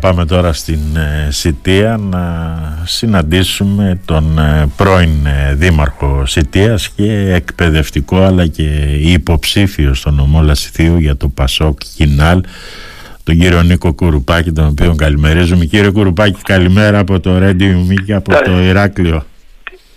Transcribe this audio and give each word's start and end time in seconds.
Πάμε 0.00 0.24
τώρα 0.24 0.52
στην 0.52 0.96
ε, 0.96 1.30
Σιτία 1.30 1.96
να 1.96 2.22
συναντήσουμε 2.84 4.00
τον 4.04 4.38
ε, 4.38 4.66
πρώην 4.76 5.26
ε, 5.26 5.54
Δήμαρχο 5.54 6.26
Σιτίας 6.26 6.88
και 6.88 7.32
εκπαιδευτικό 7.34 8.22
αλλά 8.22 8.46
και 8.46 8.62
υποψήφιο 9.00 9.94
στον 9.94 10.14
νομό 10.14 10.42
Λασιθίου 10.42 10.98
για 10.98 11.16
το 11.16 11.28
Πασόκ 11.28 11.78
Κινάλ 11.96 12.40
τον 13.24 13.38
κύριο 13.38 13.62
Νίκο 13.62 13.92
Κουρουπάκη 13.92 14.52
τον 14.52 14.66
οποίο 14.66 14.94
καλημερίζουμε. 14.94 15.64
Κύριε 15.64 15.90
Κουρουπάκη 15.90 16.42
καλημέρα 16.42 16.98
από 16.98 17.20
το 17.20 17.36
Radio 17.36 17.90
Me 17.90 17.94
και 18.06 18.14
από 18.14 18.42
το 18.44 18.60
Ηράκλειο. 18.60 19.24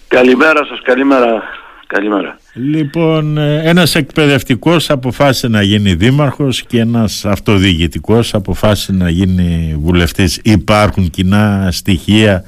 Καλημέρα 0.08 0.66
σας, 0.66 0.82
καλημέρα. 0.84 1.44
Καλημέρα. 1.88 2.38
Λοιπόν, 2.56 3.38
ε, 3.38 3.62
ένας 3.64 3.96
εκπαιδευτικός 3.96 4.90
αποφάσισε 4.90 5.48
να 5.48 5.62
γίνει 5.62 5.94
δήμαρχος 5.94 6.64
και 6.64 6.80
ένας 6.80 7.26
αυτοδιοικητικός 7.26 8.34
αποφάσισε 8.34 8.92
να 8.92 9.10
γίνει 9.10 9.76
βουλευτής. 9.80 10.42
Υπάρχουν 10.44 11.10
κοινά 11.10 11.70
στοιχεία 11.72 12.44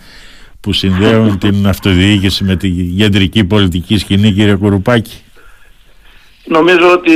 που 0.62 0.74
συνδέουν 0.74 1.38
την 1.44 1.68
αυτοδιοίκηση 1.68 2.44
με 2.44 2.56
την 2.56 2.98
κεντρική 2.98 3.46
πολιτική 3.46 3.98
σκηνή, 3.98 4.32
κύριε 4.32 4.56
Κουρουπάκη. 4.56 5.24
Νομίζω 6.46 6.92
ότι 6.92 7.14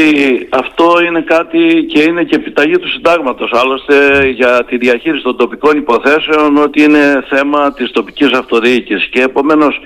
αυτό 0.49 0.93
είναι 1.07 1.21
κάτι 1.21 1.85
και 1.93 2.01
είναι 2.01 2.23
και 2.23 2.35
επιταγή 2.35 2.77
του 2.77 2.89
συντάγματος 2.89 3.51
άλλωστε 3.53 4.27
για 4.29 4.65
τη 4.65 4.77
διαχείριση 4.77 5.23
των 5.23 5.37
τοπικών 5.37 5.77
υποθέσεων 5.77 6.57
ότι 6.57 6.83
είναι 6.83 7.23
θέμα 7.29 7.73
της 7.73 7.91
τοπικής 7.91 8.31
αυτοδιοίκησης 8.31 9.09
και 9.09 9.21
επομένως 9.21 9.79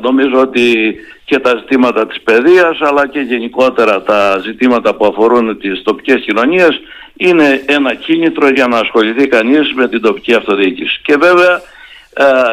νομίζω 0.00 0.40
ότι 0.40 0.96
και 1.24 1.38
τα 1.38 1.56
ζητήματα 1.58 2.06
της 2.06 2.20
παιδείας 2.20 2.80
αλλά 2.80 3.06
και 3.06 3.20
γενικότερα 3.20 4.02
τα 4.02 4.38
ζητήματα 4.38 4.94
που 4.94 5.06
αφορούν 5.06 5.58
τις 5.58 5.82
τοπικές 5.82 6.20
κοινωνίες 6.20 6.80
είναι 7.16 7.62
ένα 7.66 7.94
κίνητρο 7.94 8.48
για 8.48 8.66
να 8.66 8.78
ασχοληθεί 8.78 9.26
κανείς 9.26 9.72
με 9.74 9.88
την 9.88 10.00
τοπική 10.00 10.34
αυτοδιοίκηση. 10.34 11.00
Και 11.02 11.16
βέβαια 11.16 11.60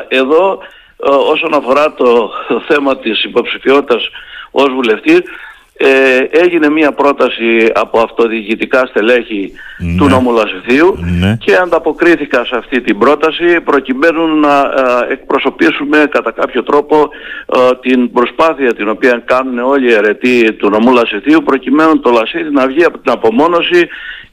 εδώ 0.08 0.60
όσον 1.32 1.54
αφορά 1.54 1.94
το 1.94 2.32
θέμα 2.68 2.98
της 2.98 3.24
υποψηφιότητας 3.24 4.10
ως 4.52 4.74
βουλευτή 4.74 5.24
ε, 5.82 6.28
έγινε 6.32 6.70
μια 6.70 6.92
πρόταση 6.92 7.72
από 7.74 8.00
αυτοδιοικητικά 8.00 8.86
στελέχη 8.86 9.52
ναι. 9.78 9.98
του 9.98 10.08
νόμου 10.08 10.32
ναι. 10.32 11.38
και 11.40 11.56
ανταποκρίθηκα 11.56 12.46
σε 12.46 12.56
αυτή 12.56 12.82
την 12.82 12.98
πρόταση 12.98 13.62
προκειμένου 13.62 14.40
να 14.40 14.60
ε, 14.60 15.12
εκπροσωπήσουμε 15.12 16.08
κατά 16.10 16.32
κάποιο 16.32 16.64
τρόπο 16.64 17.10
ε, 17.56 17.60
την 17.82 18.12
προσπάθεια 18.12 18.74
την 18.74 18.90
οποία 18.90 19.22
κάνουν 19.26 19.60
όλοι 19.60 19.90
οι 19.90 19.94
αιρετοί 19.94 20.54
του 20.54 20.70
νομού 20.70 20.94
Λασιθίου 20.94 21.44
προκειμένου 21.44 22.00
το 22.00 22.10
Λασίδι 22.10 22.52
να 22.52 22.68
βγει 22.68 22.84
από 22.84 22.98
την 22.98 23.12
απομόνωση 23.12 23.88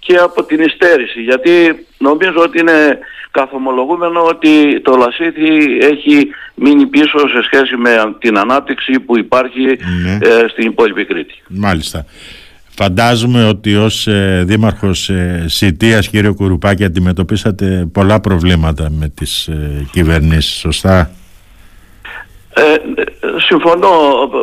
και 0.07 0.17
από 0.17 0.45
την 0.45 0.61
υστέρηση 0.61 1.21
γιατί 1.21 1.87
νομίζω 1.99 2.41
ότι 2.43 2.59
είναι 2.59 2.99
καθομολογούμενο 3.31 4.21
ότι 4.21 4.81
το 4.81 4.97
Λασίθι 4.97 5.79
έχει 5.81 6.29
μείνει 6.55 6.87
πίσω 6.87 7.19
σε 7.19 7.43
σχέση 7.43 7.77
με 7.77 7.91
την 8.19 8.39
ανάπτυξη 8.39 9.01
που 9.01 9.19
υπάρχει 9.19 9.65
ναι. 10.05 10.19
ε, 10.29 10.49
στην 10.49 10.67
υπόλοιπη 10.67 11.05
Κρήτη. 11.05 11.35
Μάλιστα. 11.49 12.05
Φαντάζομαι 12.79 13.49
ότι 13.49 13.77
ως 13.77 14.07
ε, 14.07 14.43
δήμαρχος 14.47 15.09
ε, 15.09 15.45
Σιτίας, 15.47 16.09
κύριο 16.09 16.35
Κουρουπάκη, 16.35 16.85
αντιμετωπίσατε 16.85 17.89
πολλά 17.93 18.21
προβλήματα 18.21 18.91
με 18.91 19.09
τις 19.09 19.47
ε, 19.47 19.87
κυβερνήσεις, 19.93 20.59
σωστά; 20.59 21.11
Ε, 22.55 22.63
συμφωνώ, 23.49 23.91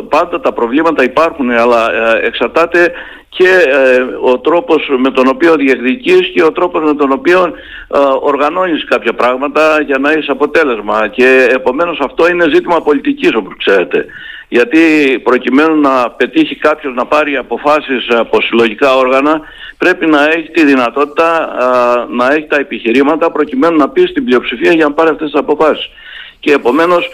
πάντα 0.08 0.40
τα 0.40 0.52
προβλήματα 0.52 1.04
υπάρχουν, 1.04 1.50
αλλά 1.50 1.92
ε, 1.92 2.26
εξαρτάται 2.26 2.92
και 3.36 3.48
ε, 3.66 4.00
ο 4.30 4.38
τρόπος 4.38 4.90
με 4.98 5.10
τον 5.10 5.26
οποίο 5.26 5.54
διεκδικείς 5.54 6.30
και 6.34 6.42
ο 6.42 6.52
τρόπος 6.52 6.82
με 6.82 6.94
τον 6.94 7.12
οποίο 7.12 7.42
ε, 7.88 7.98
οργανώνεις 8.20 8.84
κάποια 8.84 9.12
πράγματα 9.12 9.82
για 9.86 9.98
να 9.98 10.10
έχεις 10.10 10.28
αποτέλεσμα. 10.28 11.08
Και 11.08 11.48
επομένως 11.50 11.98
αυτό 12.00 12.28
είναι 12.28 12.48
ζήτημα 12.52 12.82
πολιτικής 12.82 13.34
όπως 13.34 13.54
ξέρετε. 13.58 14.06
Γιατί 14.48 14.80
προκειμένου 15.22 15.80
να 15.80 16.10
πετύχει 16.10 16.56
κάποιος 16.56 16.94
να 16.94 17.06
πάρει 17.06 17.36
αποφάσεις 17.36 18.08
από 18.08 18.40
συλλογικά 18.40 18.96
όργανα 18.96 19.40
πρέπει 19.78 20.06
να 20.06 20.24
έχει 20.24 20.50
τη 20.50 20.64
δυνατότητα 20.64 21.56
να 22.10 22.32
έχει 22.32 22.46
τα 22.46 22.56
επιχειρήματα 22.56 23.30
προκειμένου 23.30 23.76
να 23.76 23.88
πει 23.88 24.06
στην 24.06 24.24
πλειοψηφία 24.24 24.72
για 24.72 24.84
να 24.84 24.92
πάρει 24.92 25.10
αυτές 25.10 25.30
τις 25.30 25.40
αποφάσεις. 25.40 25.90
Και 26.40 26.52
επομένως 26.52 27.08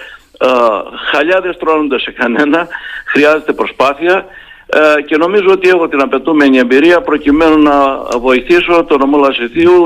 χαλιά 1.12 1.40
δεν 1.40 1.52
στρώνονται 1.52 1.98
σε 1.98 2.10
κανένα 2.10 2.68
χρειάζεται 3.04 3.52
προσπάθεια 3.52 4.26
ε, 4.72 5.02
και 5.02 5.16
νομίζω 5.16 5.48
ότι 5.50 5.68
έχω 5.68 5.88
την 5.88 6.00
απαιτούμενη 6.00 6.58
εμπειρία 6.58 7.00
προκειμένου 7.00 7.62
να 7.62 7.72
βοηθήσω 8.20 8.84
τον 8.88 8.98
νομό 8.98 9.18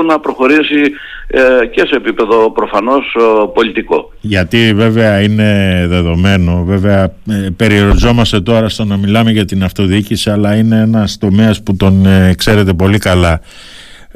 να 0.05 0.19
προχωρήσει 0.19 0.91
ε, 1.27 1.65
και 1.65 1.83
σε 1.87 1.95
επίπεδο 1.95 2.51
προφανώς 2.51 3.15
ε, 3.19 3.47
πολιτικό. 3.53 4.11
Γιατί 4.21 4.73
βέβαια 4.75 5.21
είναι 5.21 5.85
δεδομένο, 5.87 6.63
βέβαια 6.65 7.03
ε, 7.03 7.49
περιοριζόμαστε 7.57 8.41
τώρα 8.41 8.69
στο 8.69 8.83
να 8.83 8.97
μιλάμε 8.97 9.31
για 9.31 9.45
την 9.45 9.63
αυτοδιοίκηση 9.63 10.29
αλλά 10.29 10.55
είναι 10.55 10.79
ένας 10.79 11.17
τομέας 11.17 11.63
που 11.63 11.75
τον 11.75 12.05
ξέρετε 12.35 12.73
πολύ 12.73 12.97
καλά 12.97 13.41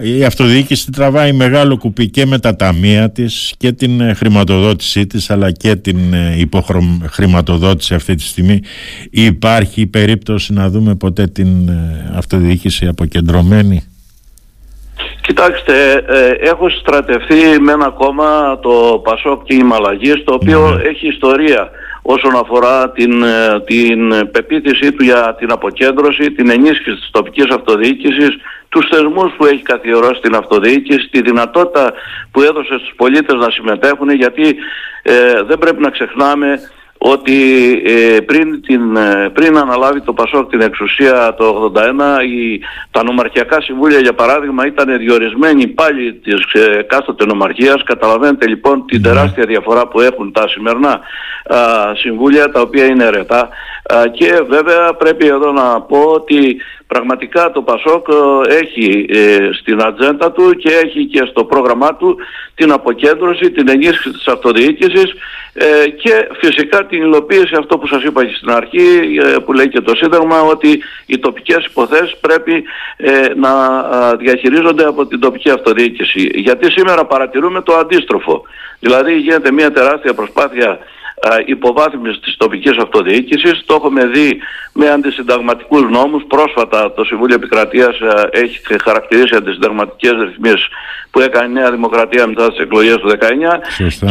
η 0.02 0.24
αυτοδιοίκηση 0.24 0.92
τραβάει 0.92 1.32
μεγάλο 1.32 1.78
κουπί 1.78 2.10
και 2.10 2.26
με 2.26 2.40
τα 2.40 2.56
ταμεία 2.56 3.12
της 3.12 3.54
και 3.58 3.72
την 3.72 4.02
ε, 4.02 4.14
χρηματοδότησή 4.14 5.08
της 5.08 5.30
αλλά 5.30 5.52
και 5.52 5.76
την 5.76 6.14
ε, 6.14 6.36
υποχρηματοδότηση 6.38 7.94
αυτή 7.94 8.16
τη 8.16 8.24
στιγμή. 8.24 8.60
Υπάρχει 9.12 9.88
περίπτωση 9.88 10.54
να 10.54 10.70
δούμε 10.70 10.96
ποτέ 10.96 11.28
την 11.28 11.70
ε, 11.70 12.12
αυτοδιοίκηση 12.16 12.88
αποκεντρωμένη; 12.88 13.84
Κοιτάξτε, 15.22 16.04
έχω 16.42 16.70
στρατευτεί 16.70 17.62
με 17.62 17.72
ένα 17.72 17.90
κόμμα, 17.90 18.60
το 18.62 19.02
Πασόκ 19.04 19.44
και 19.44 19.54
η 19.54 19.64
Μαλαγής, 19.64 20.24
το 20.24 20.34
οποίο 20.34 20.70
ναι. 20.70 20.90
έχει 20.90 21.08
ιστορία 21.08 21.70
όσον 22.02 22.36
αφορά 22.36 22.92
την, 22.92 23.24
την 23.66 24.30
πεποίθησή 24.32 24.92
του 24.92 25.04
για 25.04 25.36
την 25.40 25.52
αποκέντρωση, 25.52 26.32
την 26.32 26.50
ενίσχυση 26.50 26.96
της 26.96 27.10
τοπικής 27.12 27.46
αυτοδιοίκησης, 27.50 28.38
τους 28.70 28.88
θεσμούς 28.92 29.34
που 29.38 29.46
έχει 29.46 29.62
καθιερώσει 29.62 30.22
την 30.22 30.36
αυτοδιοίκηση, 30.36 31.10
τη 31.12 31.22
δυνατότητα 31.22 31.94
που 32.32 32.42
έδωσε 32.42 32.78
στους 32.78 32.94
πολίτες 32.96 33.36
να 33.36 33.50
συμμετέχουν 33.50 34.10
γιατί 34.10 34.56
ε, 35.04 35.44
δεν 35.44 35.58
πρέπει 35.58 35.82
να 35.82 35.90
ξεχνάμε 35.90 36.60
ότι 37.02 37.72
ε, 37.86 38.20
πριν, 38.20 38.62
την, 38.62 38.96
ε, 38.96 39.30
πριν 39.34 39.58
αναλάβει 39.58 40.02
το 40.02 40.14
Πασόκ 40.14 40.50
την 40.50 40.62
εξουσία 40.62 41.34
το 41.38 41.72
81 41.76 41.80
η, 42.26 42.60
τα 42.92 43.04
νομαρχιακά 43.04 43.62
συμβούλια 43.62 44.00
για 44.00 44.14
παράδειγμα 44.14 44.66
ήταν 44.66 44.98
διορισμένοι 44.98 45.68
πάλι 45.68 46.14
της 46.14 46.54
ε, 46.54 46.82
κάστοτε 46.82 47.26
νομαρχίας 47.26 47.84
καταλαβαίνετε 47.84 48.48
λοιπόν 48.48 48.86
την 48.86 49.02
ναι. 49.02 49.08
τεράστια 49.08 49.46
διαφορά 49.46 49.88
που 49.88 50.00
έχουν 50.02 50.32
τα 50.32 50.48
σημερινά 50.48 51.00
συμβούλια 51.94 52.52
τα 52.52 52.62
οποία 52.62 52.86
είναι 52.86 53.06
ερετά 53.06 53.50
και 54.12 54.44
βέβαια 54.48 54.94
πρέπει 54.94 55.28
εδώ 55.28 55.52
να 55.52 55.82
πω 55.82 56.00
ότι 56.00 56.62
πραγματικά 56.94 57.52
το 57.52 57.62
Πασόκ 57.62 58.08
ε, 58.08 58.56
έχει 58.56 59.06
ε, 59.10 59.50
στην 59.54 59.82
ατζέντα 59.84 60.32
του 60.32 60.54
και 60.54 60.70
έχει 60.84 61.06
και 61.06 61.24
στο 61.30 61.44
πρόγραμμά 61.44 61.96
του 61.96 62.18
την 62.56 62.72
αποκέντρωση, 62.72 63.52
την 63.52 63.70
ενίσχυση 63.70 64.12
της 64.12 64.28
αυτοδιοίκησης 64.28 65.14
ε, 65.54 65.90
και 65.90 66.28
φυσικά 66.42 66.86
την 66.86 67.02
υλοποίηση 67.02 67.56
αυτό 67.60 67.78
που 67.78 67.88
σας 67.88 68.04
είπα 68.04 68.26
και 68.26 68.34
στην 68.36 68.52
αρχή 68.52 68.88
που 69.46 69.54
λέει 69.54 69.70
και 69.70 69.82
το 69.82 69.96
Σύνταγμα 69.96 70.42
ότι 70.42 70.82
οι 71.06 71.18
τοπικές 71.20 71.66
υποθέσεις 71.66 72.18
πρέπει 72.18 72.64
να 73.36 73.52
διαχειρίζονται 74.16 74.86
από 74.86 75.06
την 75.06 75.20
τοπική 75.20 75.50
αυτοδιοίκηση. 75.50 76.30
Γιατί 76.34 76.72
σήμερα 76.72 77.06
παρατηρούμε 77.06 77.62
το 77.62 77.74
αντίστροφο. 77.74 78.44
Δηλαδή 78.80 79.18
γίνεται 79.18 79.52
μια 79.52 79.72
τεράστια 79.72 80.14
προσπάθεια 80.14 80.80
υποβάθμιση 81.46 82.20
της 82.20 82.36
τοπικής 82.38 82.78
αυτοδιοίκησης. 82.78 83.64
Το 83.66 83.74
έχουμε 83.74 84.06
δει 84.06 84.40
με 84.74 84.90
αντισυνταγματικούς 84.90 85.90
νόμους. 85.90 86.24
Πρόσφατα 86.28 86.94
το 86.94 87.04
Συμβούλιο 87.04 87.36
Επικρατείας 87.36 87.98
έχει 88.32 88.60
χαρακτηρίσει 88.84 89.36
αντισυνταγματικές 89.36 90.12
ρυθμίσεις 90.12 90.68
που 91.12 91.20
έκανε 91.20 91.50
η 91.50 91.54
Νέα 91.54 91.72
Δημοκρατία 91.72 92.28
μετά 92.28 92.48
τις 92.50 92.60
εκλογές 92.60 92.96
του 92.96 93.10
19 93.10 93.16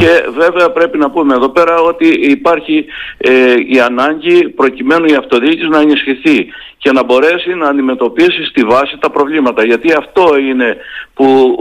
και 0.01 0.25
βέβαια 0.37 0.71
πρέπει 0.71 0.99
να 0.99 1.11
πούμε 1.11 1.35
εδώ 1.35 1.49
πέρα 1.49 1.81
ότι 1.81 2.09
υπάρχει 2.09 2.85
ε, 3.19 3.55
η 3.67 3.81
ανάγκη 3.81 4.49
προκειμένου 4.49 5.05
η 5.07 5.15
αυτοδιοίκηση 5.15 5.69
να 5.69 5.81
ενισχυθεί 5.81 6.47
και 6.79 6.93
να 6.93 7.05
μπορέσει 7.05 7.55
να 7.55 7.69
αντιμετωπίσει 7.69 8.45
στη 8.45 8.65
βάση 8.65 8.99
τα 9.01 9.11
προβλήματα. 9.11 9.65
Γιατί 9.65 9.93
αυτό 9.93 10.39
είναι 10.39 10.77
που 11.15 11.57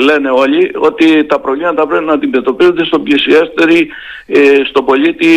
λένε 0.00 0.30
όλοι 0.30 0.70
ότι 0.78 1.24
τα 1.24 1.40
προβλήματα 1.40 1.86
πρέπει 1.86 2.04
να 2.04 2.12
αντιμετωπίζονται 2.12 2.84
στον 2.84 3.02
πλησιέστερη, 3.02 3.88
ε, 4.26 4.60
στον 4.64 4.84
πολίτη 4.88 5.32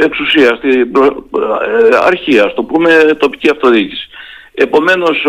εξουσία, 0.00 0.54
στην 0.56 0.70
ε, 0.70 1.96
αρχή, 2.06 2.38
ας 2.38 2.54
το 2.54 2.62
πούμε 2.62 3.16
τοπική 3.18 3.50
αυτοδιοίκηση. 3.50 4.08
Επομένως 4.54 5.24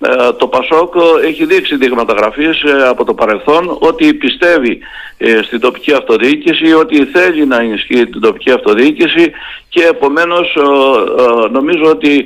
ε, 0.00 0.32
το 0.32 0.46
Πασόκ 0.46 0.94
έχει 1.24 1.44
δείξει 1.44 1.76
δείγματα 1.76 2.12
γραφής 2.12 2.62
ε, 2.62 2.88
από 2.88 3.04
το 3.04 3.14
παρελθόν 3.14 3.76
ότι 3.80 4.14
πιστεύει 4.14 4.78
ε, 5.18 5.42
στην 5.42 5.60
τοπική 5.60 5.92
αυτοδιοίκηση, 5.92 6.72
ότι 6.72 7.04
θέλει 7.04 7.46
να 7.46 7.60
ενισχύει 7.60 8.06
την 8.06 8.20
τοπική 8.20 8.50
αυτοδιοίκηση 8.50 9.30
και 9.68 9.82
επομένως 9.82 10.56
νομίζω 11.50 11.84
ότι 11.84 12.24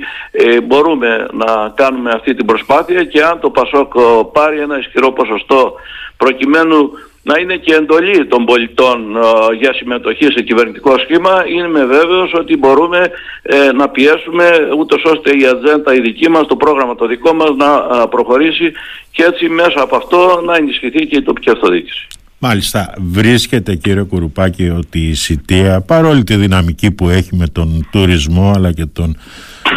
μπορούμε 0.62 1.26
να 1.32 1.72
κάνουμε 1.74 2.10
αυτή 2.10 2.34
την 2.34 2.46
προσπάθεια 2.46 3.04
και 3.04 3.22
αν 3.24 3.40
το 3.40 3.50
Πασόκ 3.50 3.92
πάρει 4.32 4.58
ένα 4.60 4.78
ισχυρό 4.78 5.12
ποσοστό 5.12 5.74
προκειμένου 6.16 6.90
να 7.22 7.38
είναι 7.38 7.56
και 7.56 7.74
εντολή 7.74 8.26
των 8.26 8.44
πολιτών 8.44 9.16
ε, 9.16 9.54
για 9.60 9.72
συμμετοχή 9.72 10.24
σε 10.24 10.42
κυβερνητικό 10.42 10.98
σχήμα 10.98 11.44
είμαι 11.56 11.84
βέβαιος 11.84 12.32
ότι 12.34 12.56
μπορούμε 12.56 13.10
ε, 13.42 13.72
να 13.72 13.88
πιέσουμε 13.88 14.44
ούτως 14.78 15.02
ώστε 15.04 15.30
η 15.30 15.46
ατζέντα 15.46 15.94
η 15.94 16.00
δική 16.00 16.28
μας, 16.30 16.46
το 16.46 16.56
πρόγραμμα 16.56 16.94
το 16.94 17.06
δικό 17.06 17.34
μας 17.34 17.50
να 17.56 17.66
ε, 17.66 18.06
προχωρήσει 18.10 18.72
και 19.10 19.22
έτσι 19.22 19.48
μέσα 19.48 19.80
από 19.80 19.96
αυτό 19.96 20.42
να 20.46 20.56
ενισχυθεί 20.56 21.06
και 21.06 21.16
η 21.16 21.22
τοπική 21.22 21.50
αυτοδιοίκηση. 21.50 22.06
Μάλιστα, 22.38 22.94
βρίσκεται 22.98 23.74
κύριε 23.74 24.02
Κουρουπάκη 24.02 24.68
ότι 24.68 24.98
η 24.98 25.14
Σιτία 25.14 25.80
παρόλη 25.80 26.24
τη 26.24 26.36
δυναμική 26.36 26.90
που 26.90 27.08
έχει 27.08 27.36
με 27.36 27.46
τον 27.46 27.88
τουρισμό 27.92 28.52
αλλά 28.54 28.72
και 28.72 28.86
τον 28.86 29.16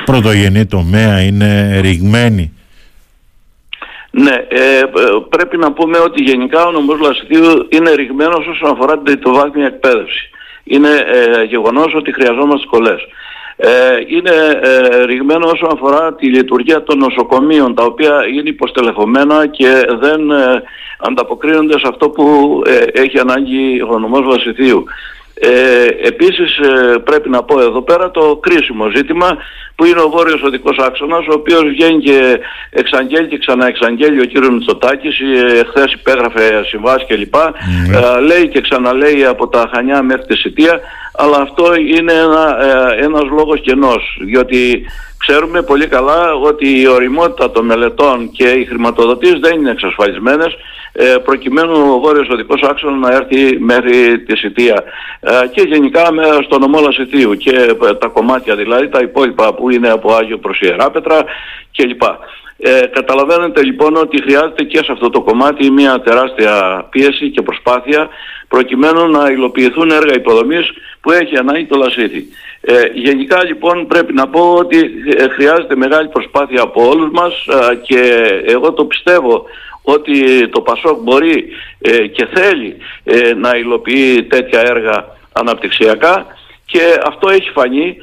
πρωτογενή 0.05 0.65
τομέα 0.65 1.21
είναι 1.21 1.79
ρηγμένη 1.79 2.54
ναι, 4.17 4.35
ε, 4.47 4.83
πρέπει 5.29 5.57
να 5.57 5.71
πούμε 5.71 5.97
ότι 5.97 6.23
γενικά 6.23 6.65
ο 6.65 6.71
νομός 6.71 6.99
Λασιτίου 6.99 7.67
είναι 7.69 7.91
ρηγμένος 7.91 8.47
όσον 8.47 8.69
αφορά 8.69 8.93
την 8.93 9.03
τριτοβάθμια 9.03 9.65
εκπαίδευση. 9.65 10.29
Είναι 10.63 10.89
ε, 10.89 11.43
γεγονός 11.43 11.93
ότι 11.95 12.13
χρειαζόμαστε 12.13 12.65
σχολές. 12.67 13.01
Ε, 13.57 13.69
είναι 14.07 14.59
ε, 14.61 15.05
ρηγμένο 15.05 15.47
όσον 15.47 15.69
αφορά 15.73 16.13
τη 16.13 16.25
λειτουργία 16.25 16.83
των 16.83 16.97
νοσοκομείων 16.97 17.75
τα 17.75 17.83
οποία 17.83 18.27
είναι 18.33 18.49
υποστελεχωμένα 18.49 19.47
και 19.47 19.85
δεν 19.99 20.31
ε, 20.31 20.63
ανταποκρίνονται 20.99 21.79
σε 21.79 21.87
αυτό 21.87 22.09
που 22.09 22.61
ε, 22.65 23.01
έχει 23.01 23.19
ανάγκη 23.19 23.81
ο 23.81 23.99
νομός 23.99 24.25
Λασιτίου. 24.25 24.83
Ε, 25.39 25.85
επίσης 26.07 26.57
ε, 26.57 26.97
πρέπει 27.03 27.29
να 27.29 27.43
πω 27.43 27.61
εδώ 27.61 27.81
πέρα 27.81 28.11
το 28.11 28.35
κρίσιμο 28.41 28.89
ζήτημα 28.95 29.37
που 29.75 29.85
είναι 29.85 30.01
ο 30.01 30.09
βόρειος 30.09 30.41
οδικός 30.41 30.77
άξονας 30.77 31.27
ο 31.27 31.33
οποίος 31.33 31.63
βγαίνει 31.63 32.01
και 32.03 32.39
εξαγγέλει 32.69 33.27
και 33.27 33.37
ξαναεξαγγέλει 33.37 34.21
ο 34.21 34.25
κύριος 34.25 34.49
Μητσοτάκης. 34.49 35.19
Ε, 35.19 35.63
χθες 35.69 35.93
υπέγραφε 35.93 36.63
συμβάσεις 36.63 37.07
κλπ. 37.07 37.35
Ναι. 37.35 37.97
ε, 37.97 38.19
λέει 38.19 38.47
και 38.47 38.61
ξαναλέει 38.61 39.25
από 39.25 39.47
τα 39.47 39.69
Χανιά 39.73 40.01
μέχρι 40.01 40.25
τη 40.25 40.37
Σιτία 40.37 40.79
αλλά 41.17 41.37
αυτό 41.37 41.75
είναι 41.75 42.13
ένα, 42.13 42.57
ε, 42.61 43.03
ένας 43.03 43.23
λόγος 43.23 43.61
κενός 43.61 44.17
διότι 44.21 44.85
ξέρουμε 45.17 45.61
πολύ 45.61 45.87
καλά 45.87 46.33
ότι 46.33 46.81
η 46.81 46.87
οριμότητα 46.87 47.51
των 47.51 47.65
μελετών 47.65 48.31
και 48.31 48.47
οι 48.47 48.65
χρηματοδοτήσεις 48.65 49.39
δεν 49.39 49.55
είναι 49.55 49.71
εξασφαλισμένες. 49.71 50.53
ε, 50.53 50.57
προκειμένου 51.23 51.93
ο 51.93 51.99
βόρειος 51.99 52.29
οδικός 52.29 52.61
άξονας 52.61 53.09
να 53.09 53.15
έρθει 53.15 53.59
μέχρι 53.59 54.19
τη 54.19 54.37
Σιτία 54.37 54.83
ε, 55.19 55.47
και 55.51 55.61
γενικά 55.61 56.03
στο 56.43 56.59
νομό 56.59 56.79
Λασιτίου 56.79 57.35
και 57.35 57.75
ε, 57.89 57.93
τα 57.93 58.07
κομμάτια 58.07 58.55
δηλαδή 58.55 58.89
τα 58.89 58.99
υπόλοιπα 58.99 59.53
που 59.53 59.69
είναι 59.69 59.89
από 59.89 60.13
Άγιο 60.13 60.37
προς 60.37 60.59
Ιεράπετρα 60.61 61.23
κλπ. 61.77 62.01
Ε, 62.57 62.85
καταλαβαίνετε 62.91 63.63
λοιπόν 63.63 63.95
ότι 63.95 64.21
χρειάζεται 64.21 64.63
και 64.63 64.77
σε 64.77 64.91
αυτό 64.91 65.09
το 65.09 65.21
κομμάτι 65.21 65.71
μια 65.71 66.01
τεράστια 66.01 66.85
πίεση 66.89 67.29
και 67.29 67.41
προσπάθεια 67.41 68.09
προκειμένου 68.47 69.07
να 69.07 69.29
υλοποιηθούν 69.29 69.89
έργα 69.91 70.13
υποδομής 70.13 70.71
που 71.01 71.11
έχει 71.11 71.37
ανάγκη 71.37 71.65
το 71.65 71.77
Λασίθι. 71.77 72.25
Ε, 72.61 72.81
γενικά 72.93 73.43
λοιπόν 73.45 73.87
πρέπει 73.87 74.13
να 74.13 74.27
πω 74.27 74.53
ότι 74.53 74.91
χρειάζεται 75.35 75.75
μεγάλη 75.75 76.07
προσπάθεια 76.07 76.61
από 76.61 76.89
όλους 76.89 77.09
μας 77.11 77.45
και 77.81 77.99
εγώ 78.45 78.73
το 78.73 78.85
πιστεύω 78.85 79.45
ότι 79.85 80.47
το 80.49 80.61
ΠΑΣΟΚ 80.61 81.01
μπορεί 81.01 81.45
ε, 81.79 82.07
και 82.07 82.27
θέλει 82.33 82.77
ε, 83.03 83.33
να 83.33 83.57
υλοποιεί 83.57 84.23
τέτοια 84.23 84.59
έργα 84.59 85.05
αναπτυξιακά 85.31 86.25
και 86.65 86.81
αυτό 87.05 87.29
έχει 87.29 87.49
φανεί 87.49 87.87
ε, 87.87 87.95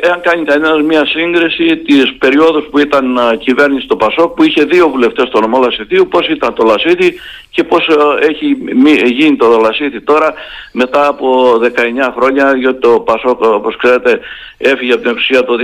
εάν 0.00 0.20
κάνει 0.20 0.44
κανένας 0.44 0.82
μια 0.82 1.06
σύγκριση 1.06 1.76
της 1.76 2.14
περίοδου 2.18 2.68
που 2.70 2.78
ήταν 2.78 3.18
κυβέρνηση 3.38 3.84
στο 3.84 3.96
Πασόκ 3.96 4.34
που 4.34 4.42
είχε 4.42 4.64
δύο 4.64 4.88
βουλευτές 4.88 5.28
στο 5.28 5.40
νομό 5.40 5.58
Λασιτίου, 5.58 6.08
πώς 6.10 6.28
ήταν 6.28 6.54
το 6.54 6.64
Λασίτη 6.64 7.14
και 7.50 7.64
πώς 7.64 7.88
έχει 8.28 8.56
γίνει 9.04 9.36
το 9.36 9.58
Λασίτη 9.58 10.00
τώρα 10.00 10.34
μετά 10.72 11.06
από 11.06 11.58
19 11.62 12.12
χρόνια 12.16 12.56
γιατί 12.56 12.80
το 12.80 13.00
Πασόκ 13.00 13.40
όπως 13.40 13.76
ξέρετε 13.76 14.20
έφυγε 14.58 14.92
από 14.92 15.02
την 15.02 15.10
εξουσία 15.10 15.44
το 15.44 15.56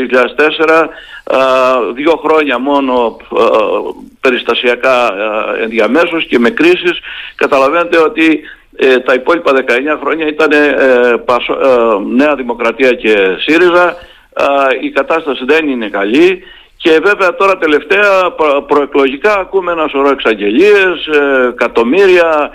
2004 1.26 1.92
δύο 1.94 2.20
χρόνια 2.24 2.58
μόνο 2.58 3.16
περιστασιακά 4.20 5.14
ενδιαμέσως 5.62 6.26
και 6.26 6.38
με 6.38 6.50
κρίσεις. 6.50 6.98
Καταλαβαίνετε 7.34 7.98
ότι 7.98 8.40
ε, 8.76 8.98
τα 8.98 9.14
υπόλοιπα 9.14 9.52
19 9.52 9.98
χρόνια 10.02 10.26
ήταν 10.26 10.52
ε, 10.52 10.56
ε, 10.56 11.14
Νέα 12.14 12.34
Δημοκρατία 12.34 12.90
και 12.90 13.36
ΣΥΡΙΖΑ. 13.38 13.96
η 14.82 14.90
κατάσταση 14.90 15.44
δεν 15.44 15.68
είναι 15.68 15.88
καλή 15.88 16.42
και 16.76 17.00
βέβαια 17.02 17.34
τώρα 17.34 17.58
τελευταία 17.58 18.34
προεκλογικά 18.66 19.38
ακούμε 19.38 19.72
ένα 19.72 19.88
σωρό 19.88 20.08
εξαγγελίες, 20.08 21.06
ε, 21.06 21.48
εκατομμύρια, 21.48 22.50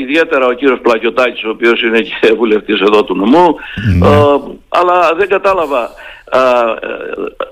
ιδιαίτερα 0.00 0.46
ο 0.46 0.52
κύριος 0.52 0.80
Πλακιωτάκης 0.80 1.44
ο 1.44 1.48
οποίος 1.48 1.82
είναι 1.82 2.00
και 2.00 2.32
βουλευτής 2.38 2.80
εδώ 2.80 3.04
του 3.04 3.16
νομού, 3.16 3.56
ναι. 3.98 4.06
αλλά 4.68 5.14
δεν 5.16 5.28
κατάλαβα. 5.28 5.90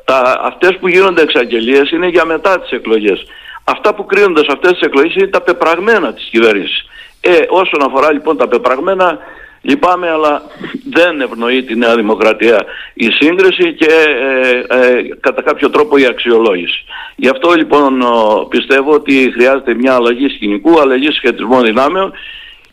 τα, 0.05 0.41
αυτές 0.43 0.77
που 0.81 0.89
γίνονται 0.89 1.23
εξαγγελίες 1.23 1.91
είναι 1.91 2.09
για 2.09 2.25
μετά 2.25 2.61
τις 2.61 2.71
εκλογές. 2.71 3.27
Αυτά 3.65 3.95
που 3.95 4.07
κρίνονται 4.07 4.45
σε 4.45 4.53
αυτές 4.53 4.73
τις 4.73 4.81
εκλογές 4.81 5.15
είναι 5.15 5.27
τα 5.27 5.41
πεπραγμένα 5.41 6.13
της 6.13 6.29
κυβέρνησης. 6.31 6.87
Ε, 7.21 7.31
όσον 7.49 7.83
αφορά 7.83 8.13
λοιπόν 8.13 8.37
τα 8.37 8.49
πεπραγμένα, 8.49 9.19
λυπάμαι 9.61 10.11
αλλά 10.11 10.43
δεν 10.91 11.21
ευνοεί 11.21 11.63
τη 11.63 11.77
Νέα 11.77 11.95
Δημοκρατία 11.95 12.65
η 12.95 13.11
σύγκριση 13.11 13.75
και 13.75 13.93
ε, 14.69 14.77
ε, 14.79 15.03
κατά 15.21 15.43
κάποιο 15.43 15.71
τρόπο 15.71 15.97
η 15.99 16.07
αξιολόγηση. 16.07 16.85
Γι' 17.17 17.29
αυτό 17.29 17.53
λοιπόν 17.53 18.03
πιστεύω 18.49 18.93
ότι 18.93 19.31
χρειάζεται 19.35 19.75
μια 19.75 19.95
αλλαγή 19.95 20.29
σκηνικού, 20.29 20.81
αλλαγή 20.81 21.11
σχετισμών 21.11 21.65
δυνάμεων 21.65 22.13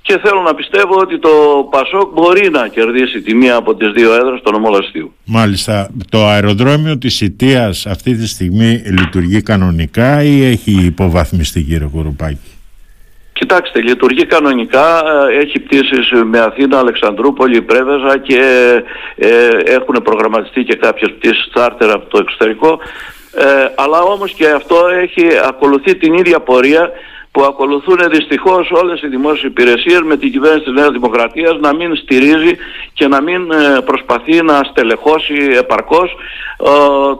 και 0.07 0.19
θέλω 0.23 0.41
να 0.41 0.55
πιστεύω 0.55 0.95
ότι 0.95 1.19
το 1.19 1.29
Πασόκ 1.71 2.13
μπορεί 2.13 2.49
να 2.49 2.67
κερδίσει 2.67 3.21
τη 3.21 3.33
μία 3.35 3.55
από 3.55 3.75
τις 3.75 3.91
δύο 3.91 4.13
έδρες 4.13 4.41
των 4.43 4.55
ομολαστίου. 4.55 5.13
Μάλιστα. 5.25 5.89
Το 6.09 6.25
αεροδρόμιο 6.25 6.97
της 6.97 7.21
Ιτίας 7.21 7.85
αυτή 7.85 8.15
τη 8.15 8.27
στιγμή 8.27 8.81
λειτουργεί 8.99 9.41
κανονικά 9.41 10.23
ή 10.23 10.43
έχει 10.43 10.85
υποβαθμιστεί 10.85 11.61
κύριε 11.61 11.87
Κουρουπάκη; 11.87 12.54
Κοιτάξτε, 13.39 13.81
λειτουργεί 13.81 14.25
κανονικά, 14.25 15.03
ε, 15.29 15.37
έχει 15.37 15.59
πτήσεις 15.59 16.11
με 16.23 16.39
Αθήνα, 16.39 16.77
Αλεξανδρούπολη, 16.77 17.61
Πρέβεζα 17.61 18.17
και 18.17 18.41
ε, 19.15 19.47
έχουν 19.65 20.01
προγραμματιστεί 20.03 20.63
και 20.63 20.75
κάποιες 20.75 21.11
πτήσεις 21.11 21.49
τσάρτερ 21.53 21.91
από 21.91 22.09
το 22.09 22.17
εξωτερικό. 22.17 22.79
Ε, 23.33 23.67
αλλά 23.75 23.99
όμως 24.01 24.31
και 24.31 24.47
αυτό 24.47 24.75
έχει 25.01 25.27
ακολουθεί 25.47 25.95
την 25.95 26.13
ίδια 26.13 26.39
πορεία 26.39 26.91
που 27.35 27.43
ακολουθούν 27.43 27.97
δυστυχώς 28.09 28.71
όλες 28.71 29.01
οι 29.01 29.07
δημόσιες 29.07 29.51
υπηρεσίες 29.51 30.01
με 30.01 30.17
την 30.17 30.31
κυβέρνηση 30.31 30.63
της 30.63 30.73
Νέας 30.73 30.91
Δημοκρατίας 30.91 31.57
να 31.59 31.73
μην 31.75 31.95
στηρίζει 31.95 32.55
και 32.93 33.07
να 33.07 33.21
μην 33.21 33.51
ε, 33.51 33.81
προσπαθεί 33.85 34.43
να 34.43 34.63
στελεχώσει 34.63 35.35
επαρκώς 35.57 36.15
ε, 36.63 36.69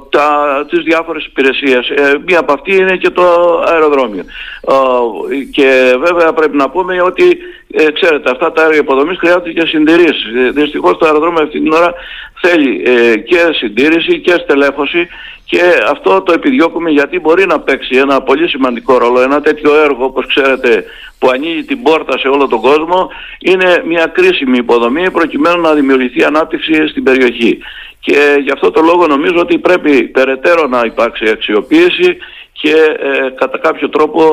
τα, 0.10 0.28
τις 0.70 0.84
διάφορες 0.84 1.26
υπηρεσίες. 1.26 1.90
Ε, 1.90 2.18
μία 2.28 2.40
από 2.40 2.54
αυτή 2.54 2.76
είναι 2.76 2.98
και 2.98 3.10
το 3.10 3.24
αεροδρόμιο. 3.68 4.24
Ε, 4.62 5.44
και 5.52 5.96
βέβαια 6.00 6.34
πρέπει 6.34 6.58
να 6.58 6.70
πούμε 6.70 7.02
ότι 7.02 7.38
ε, 7.72 7.92
ξέρετε 7.92 8.30
αυτά 8.32 8.52
τα 8.52 8.64
έργα 8.64 8.78
υποδομής 8.78 9.18
χρειάζονται 9.18 9.52
και 9.52 9.66
συντηρήσεις. 9.68 10.52
Δυστυχώς 10.54 10.98
το 10.98 11.06
αεροδρόμιο 11.06 11.44
αυτή 11.44 11.60
την 11.60 11.72
ώρα 11.72 11.94
θέλει 12.42 12.84
και 13.24 13.40
συντήρηση 13.54 14.20
και 14.20 14.32
στελέχωση 14.44 15.08
και 15.46 15.62
αυτό 15.90 16.22
το 16.22 16.34
επιδιώκουμε 16.34 16.90
γιατί 16.90 17.20
μπορεί 17.20 17.46
να 17.46 17.60
παίξει 17.60 17.96
ένα 17.98 18.22
πολύ 18.22 18.48
σημαντικό 18.50 18.98
ρόλο. 18.98 19.22
Ένα 19.22 19.42
τέτοιο 19.42 19.76
έργο 19.84 20.06
όπως 20.06 20.28
ξέρετε 20.28 20.86
που 21.20 21.30
ανοίγει 21.30 21.64
την 21.64 21.84
πόρτα 21.84 22.18
σε 22.18 22.28
όλο 22.28 22.48
τον 22.48 22.62
κόσμο 22.62 23.10
είναι 23.40 23.84
μια 23.86 24.06
κρίσιμη 24.06 24.58
υποδομή 24.58 25.12
προκειμένου 25.12 25.62
να 25.62 25.74
δημιουργηθεί 25.74 26.24
ανάπτυξη 26.24 26.88
στην 26.88 27.04
περιοχή. 27.04 27.58
Και 28.00 28.38
γι' 28.44 28.52
αυτό 28.52 28.72
το 28.72 28.82
λόγο 28.82 29.08
νομίζω 29.08 29.40
ότι 29.40 29.58
πρέπει 29.58 30.04
περαιτέρω 30.04 30.68
να 30.68 30.82
υπάρξει 30.86 31.30
αξιοποίηση 31.30 32.18
και 32.52 32.76
ε, 33.00 33.30
κατά 33.30 33.58
κάποιο 33.58 33.90
τρόπο 33.90 34.24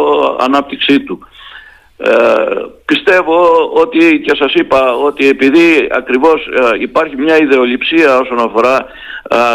ανάπτυξή 0.40 1.00
του. 1.00 1.26
Ε, 1.96 2.44
πιστεύω 2.84 3.70
ότι 3.74 4.20
και 4.20 4.36
σας 4.36 4.54
είπα 4.54 4.94
ότι 4.94 5.28
επειδή 5.28 5.88
ακριβώς 5.90 6.46
ε, 6.46 6.80
υπάρχει 6.80 7.16
μια 7.16 7.36
ιδεολειψία 7.38 8.18
όσον 8.18 8.38
αφορά 8.38 8.86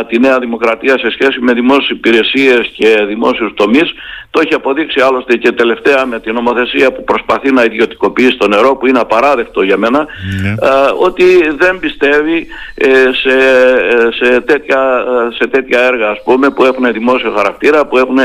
τη 0.07 0.19
Νέα 0.19 0.39
Δημοκρατία 0.39 0.97
σε 0.97 1.09
σχέση 1.11 1.39
με 1.39 1.53
δημόσιες 1.53 1.89
υπηρεσίες 1.89 2.71
και 2.77 3.03
δημόσιους 3.07 3.53
τομείς. 3.53 3.93
Το 4.29 4.39
έχει 4.43 4.53
αποδείξει 4.53 4.99
άλλωστε 4.99 5.35
και 5.37 5.51
τελευταία 5.51 6.05
με 6.05 6.19
την 6.19 6.33
νομοθεσία 6.33 6.91
που 6.93 7.03
προσπαθεί 7.03 7.51
να 7.51 7.63
ιδιωτικοποιήσει 7.63 8.37
το 8.37 8.47
νερό 8.47 8.75
που 8.75 8.87
είναι 8.87 8.99
απαράδεκτο 8.99 9.61
για 9.61 9.77
μένα 9.77 9.99
ναι. 9.99 10.55
ότι 10.99 11.25
δεν 11.57 11.79
πιστεύει 11.79 12.47
ε, 12.75 12.87
σε, 13.21 13.37
σε, 14.19 14.41
τέτοια, 14.41 15.03
σε 15.37 15.47
τέτοια 15.47 15.79
έργα 15.79 16.09
ας 16.09 16.21
πούμε 16.23 16.49
που 16.49 16.63
έχουν 16.63 16.91
δημόσιο 16.91 17.31
χαρακτήρα 17.31 17.85
που, 17.85 17.97
έχουν, 17.97 18.17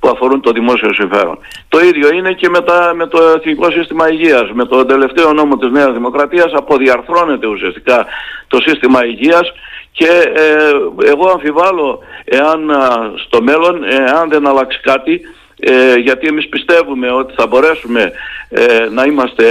που 0.00 0.08
αφορούν 0.08 0.40
το 0.40 0.52
δημόσιο 0.52 0.92
συμφέρον. 0.92 1.38
Το 1.68 1.80
ίδιο 1.80 2.12
είναι 2.14 2.32
και 2.32 2.48
με, 2.48 2.60
τα, 2.60 2.92
με 2.96 3.06
το 3.06 3.18
Εθνικό 3.36 3.70
Σύστημα 3.70 4.10
Υγείας. 4.12 4.50
Με 4.52 4.64
το 4.64 4.84
τελευταίο 4.84 5.32
νόμο 5.32 5.56
της 5.56 5.70
Νέας 5.70 5.92
Δημοκρατίας 5.92 6.52
αποδιαρθρώνεται 6.52 7.46
ουσιαστικά 7.46 8.06
το 8.48 8.58
σύστημα 8.60 9.04
υγείας 9.04 9.52
και 10.00 10.32
ε, 10.34 11.08
εγώ 11.10 11.28
αμφιβάλλω 11.30 11.98
εάν 12.24 12.70
στο 13.16 13.42
μέλλον, 13.42 13.84
εάν 13.84 14.28
δεν 14.28 14.46
αλλάξει 14.46 14.80
κάτι, 14.80 15.20
ε, 15.60 15.94
γιατί 15.94 16.26
εμείς 16.26 16.48
πιστεύουμε 16.48 17.10
ότι 17.10 17.34
θα 17.36 17.46
μπορέσουμε 17.46 18.12
ε, 18.48 18.88
να 18.90 19.04
είμαστε 19.04 19.44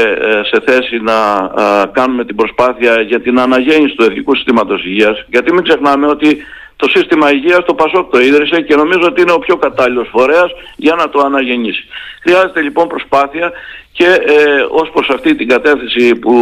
σε 0.52 0.62
θέση 0.66 1.00
να 1.02 1.18
κάνουμε 1.92 2.26
την 2.26 2.36
προσπάθεια 2.36 3.02
για 3.02 3.22
την 3.22 3.40
αναγέννηση 3.40 3.96
του 3.96 4.04
Εθνικού 4.04 4.36
Συστήματος 4.36 4.86
Υγείας, 4.86 5.26
γιατί 5.28 5.54
μην 5.54 5.64
ξεχνάμε 5.64 6.08
ότι 6.08 6.38
το 6.76 6.90
σύστημα 6.90 7.32
υγείας 7.32 7.66
το 7.66 7.74
ΠΑΣΟΚ 7.74 8.12
το 8.12 8.20
ίδρυσε 8.20 8.62
και 8.62 8.76
νομίζω 8.76 9.06
ότι 9.06 9.22
είναι 9.22 9.32
ο 9.32 9.40
πιο 9.40 9.58
κατάλληλος 9.58 10.08
φορέας 10.12 10.52
για 10.76 10.96
να 10.96 11.10
το 11.10 11.20
αναγεννήσει. 11.20 11.84
Χρειάζεται 12.22 12.62
λοιπόν 12.62 12.88
προσπάθεια 12.88 13.52
και 13.92 14.06
ε, 14.06 14.44
ως 14.72 14.90
προς 14.94 15.10
αυτή 15.10 15.36
την 15.36 15.48
κατεύθυνση 15.48 16.16
που 16.16 16.34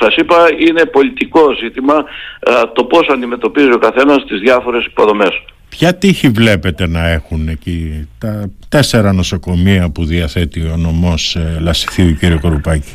σας 0.00 0.16
είπα 0.16 0.36
είναι 0.68 0.84
πολιτικό 0.84 1.42
ζήτημα 1.62 2.04
ε, 2.40 2.52
το 2.72 2.84
πώς 2.84 3.08
αντιμετωπίζει 3.08 3.72
ο 3.72 3.78
καθένας 3.78 4.24
τις 4.26 4.40
διάφορες 4.40 4.84
υποδομές. 4.84 5.42
Ποια 5.68 5.94
τύχη 5.94 6.28
βλέπετε 6.28 6.86
να 6.86 7.08
έχουν 7.08 7.48
εκεί 7.48 8.08
τα 8.18 8.50
τέσσερα 8.68 9.12
νοσοκομεία 9.12 9.90
που 9.90 10.04
διαθέτει 10.04 10.60
ο 10.60 10.76
νομός 10.76 11.36
ε, 11.36 11.58
Λασιθίου 11.60 12.16
κ. 12.20 12.40
Κορουπάκη; 12.40 12.92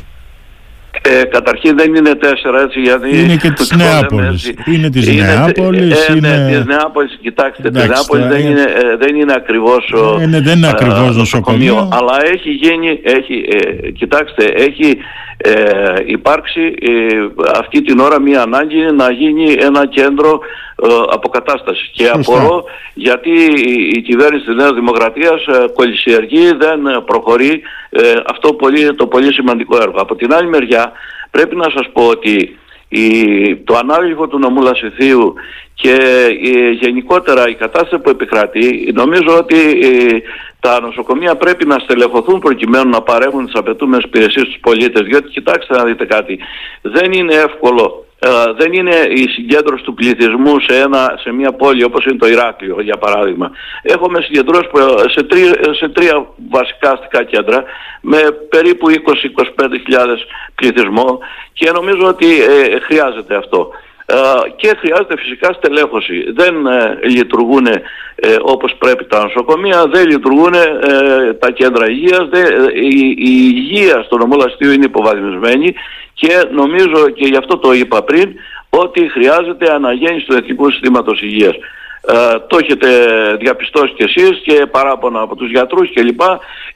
Ε, 1.10 1.24
καταρχήν 1.24 1.76
δεν 1.76 1.94
είναι 1.94 2.14
τέσσερα 2.14 2.60
έτσι 2.60 2.80
γιατί... 2.80 3.22
Είναι 3.22 3.36
και 3.36 3.50
της 3.50 3.70
Νεάπολης. 3.76 4.52
Είναι 4.64 4.90
της 4.90 5.06
Νεάπολης. 5.16 6.08
Ε, 6.08 6.12
είναι... 6.16 6.28
Ναι, 6.28 6.56
της 6.56 6.64
Νεάπολης. 6.66 7.18
Κοιτάξτε, 7.22 7.70
της 7.70 7.86
Νεάπολης 7.86 8.26
δεν 8.26 8.40
είναι, 8.40 8.60
ε, 8.60 8.96
δεν 8.98 9.16
είναι 9.16 9.32
ακριβώς 9.36 9.92
ο, 9.92 10.20
είναι, 10.22 10.40
δεν 10.40 10.56
είναι 10.56 10.68
ακριβώς 10.68 11.16
νοσοκομείο. 11.16 11.88
Αλλά 11.92 12.14
έχει 12.32 12.50
γίνει, 12.50 13.00
έχει, 13.02 13.44
ε, 13.50 13.90
κοιτάξτε, 13.90 14.44
έχει 14.44 14.98
ε, 15.36 15.52
υπάρξει 16.06 16.60
ε, 16.80 17.42
αυτή 17.58 17.82
την 17.82 17.98
ώρα 17.98 18.20
μια 18.20 18.42
ανάγκη 18.42 18.80
να 18.96 19.10
γίνει 19.10 19.52
ένα 19.52 19.86
κέντρο 19.86 20.40
ε, 20.82 20.88
αποκατάστασης. 21.10 21.90
Και 21.92 22.08
απορώ 22.08 22.64
γιατί 22.94 23.30
η 23.96 24.00
κυβέρνηση 24.00 24.44
της 24.44 24.54
Νέας 24.54 24.72
Δημοκρατίας 24.72 25.46
ε, 25.46 25.66
κολλησιεργεί, 25.74 26.52
δεν 26.52 27.04
προχωρεί 27.04 27.62
ε, 27.90 28.14
αυτό 28.26 28.52
πολύ, 28.54 28.94
το 28.94 29.06
πολύ 29.06 29.32
σημαντικό 29.32 29.76
έργο. 29.76 29.96
Από 29.96 30.14
την 30.14 30.34
άλλη 30.34 30.48
μεριά 30.48 30.92
πρέπει 31.30 31.56
να 31.56 31.70
σας 31.70 31.88
πω 31.92 32.06
ότι 32.06 32.58
η, 32.88 33.56
το 33.56 33.76
ανάγλυφο 33.76 34.26
του 34.26 34.38
νομού 34.38 34.62
Λασιθίου 34.62 35.34
και 35.74 35.96
η, 36.40 36.70
γενικότερα 36.70 37.48
η 37.48 37.54
κατάσταση 37.54 38.02
που 38.02 38.10
επικρατεί 38.10 38.92
νομίζω 38.94 39.36
ότι 39.36 39.56
τα 40.60 40.80
νοσοκομεία 40.80 41.36
πρέπει 41.36 41.66
να 41.66 41.78
στελεχωθούν 41.78 42.38
προκειμένου 42.38 42.90
να 42.90 43.02
παρέχουν 43.02 43.44
τις 43.44 43.54
απαιτούμενες 43.54 44.04
υπηρεσίες 44.04 44.46
στους 44.46 44.60
πολίτες 44.60 45.02
διότι 45.02 45.28
κοιτάξτε 45.28 45.76
να 45.76 45.84
δείτε 45.84 46.04
κάτι 46.04 46.38
δεν 46.82 47.12
είναι 47.12 47.34
εύκολο 47.34 48.04
ε, 48.20 48.28
δεν 48.56 48.72
είναι 48.72 48.96
η 49.08 49.28
συγκέντρωση 49.28 49.84
του 49.84 49.94
πληθυσμού 49.94 50.60
σε, 50.60 50.78
ένα, 50.80 51.18
σε 51.22 51.32
μια 51.32 51.52
πόλη 51.52 51.84
όπως 51.84 52.04
είναι 52.04 52.18
το 52.18 52.26
Ηράκλειο 52.26 52.80
για 52.80 52.96
παράδειγμα. 52.96 53.50
Έχουμε 53.82 54.20
συγκεντρώσεις 54.20 54.70
σε, 55.06 55.22
τρία, 55.22 55.74
σε 55.74 55.88
τρία 55.88 56.26
βασικά 56.50 56.92
αστικά 56.92 57.24
κέντρα 57.24 57.64
με 58.00 58.18
περίπου 58.48 58.86
20-25 58.90 59.68
χιλιάδες 59.84 60.26
πληθυσμό 60.54 61.18
και 61.52 61.70
νομίζω 61.70 62.06
ότι 62.06 62.26
ε, 62.42 62.78
χρειάζεται 62.80 63.34
αυτό. 63.36 63.70
Ε, 64.10 64.16
και 64.56 64.74
χρειάζεται 64.78 65.16
φυσικά 65.16 65.52
στελέχωση. 65.52 66.32
Δεν 66.36 66.66
ε, 66.66 66.98
λειτουργούν 67.02 67.66
ε, 67.66 67.80
όπως 68.40 68.74
πρέπει 68.78 69.04
τα 69.04 69.22
νοσοκομεία, 69.22 69.86
δεν 69.86 70.06
λειτουργούν 70.08 70.52
τα 71.38 71.50
κέντρα 71.50 71.90
υγείας, 71.90 72.28
η, 72.74 73.08
η 73.08 73.52
υγεία 73.54 74.02
στο 74.02 74.16
νομό 74.16 74.36
είναι 74.60 74.84
υποβαθμισμένη 74.84 75.74
και 76.14 76.44
νομίζω 76.50 77.08
και 77.08 77.26
γι' 77.26 77.36
αυτό 77.36 77.58
το 77.58 77.72
είπα 77.72 78.02
πριν 78.02 78.34
ότι 78.70 79.08
χρειάζεται 79.08 79.72
αναγέννηση 79.72 80.26
του 80.26 80.36
Εθνικού 80.36 80.70
Συστήματος 80.70 81.22
Υγείας. 81.22 81.54
Ε, 82.00 82.38
το 82.46 82.58
έχετε 82.62 82.88
διαπιστώσει 83.40 83.92
κι 83.92 84.02
εσείς 84.02 84.40
και 84.42 84.66
παράπονα 84.66 85.20
από 85.20 85.36
τους 85.36 85.50
γιατρούς 85.50 85.92
κλπ. 85.92 86.20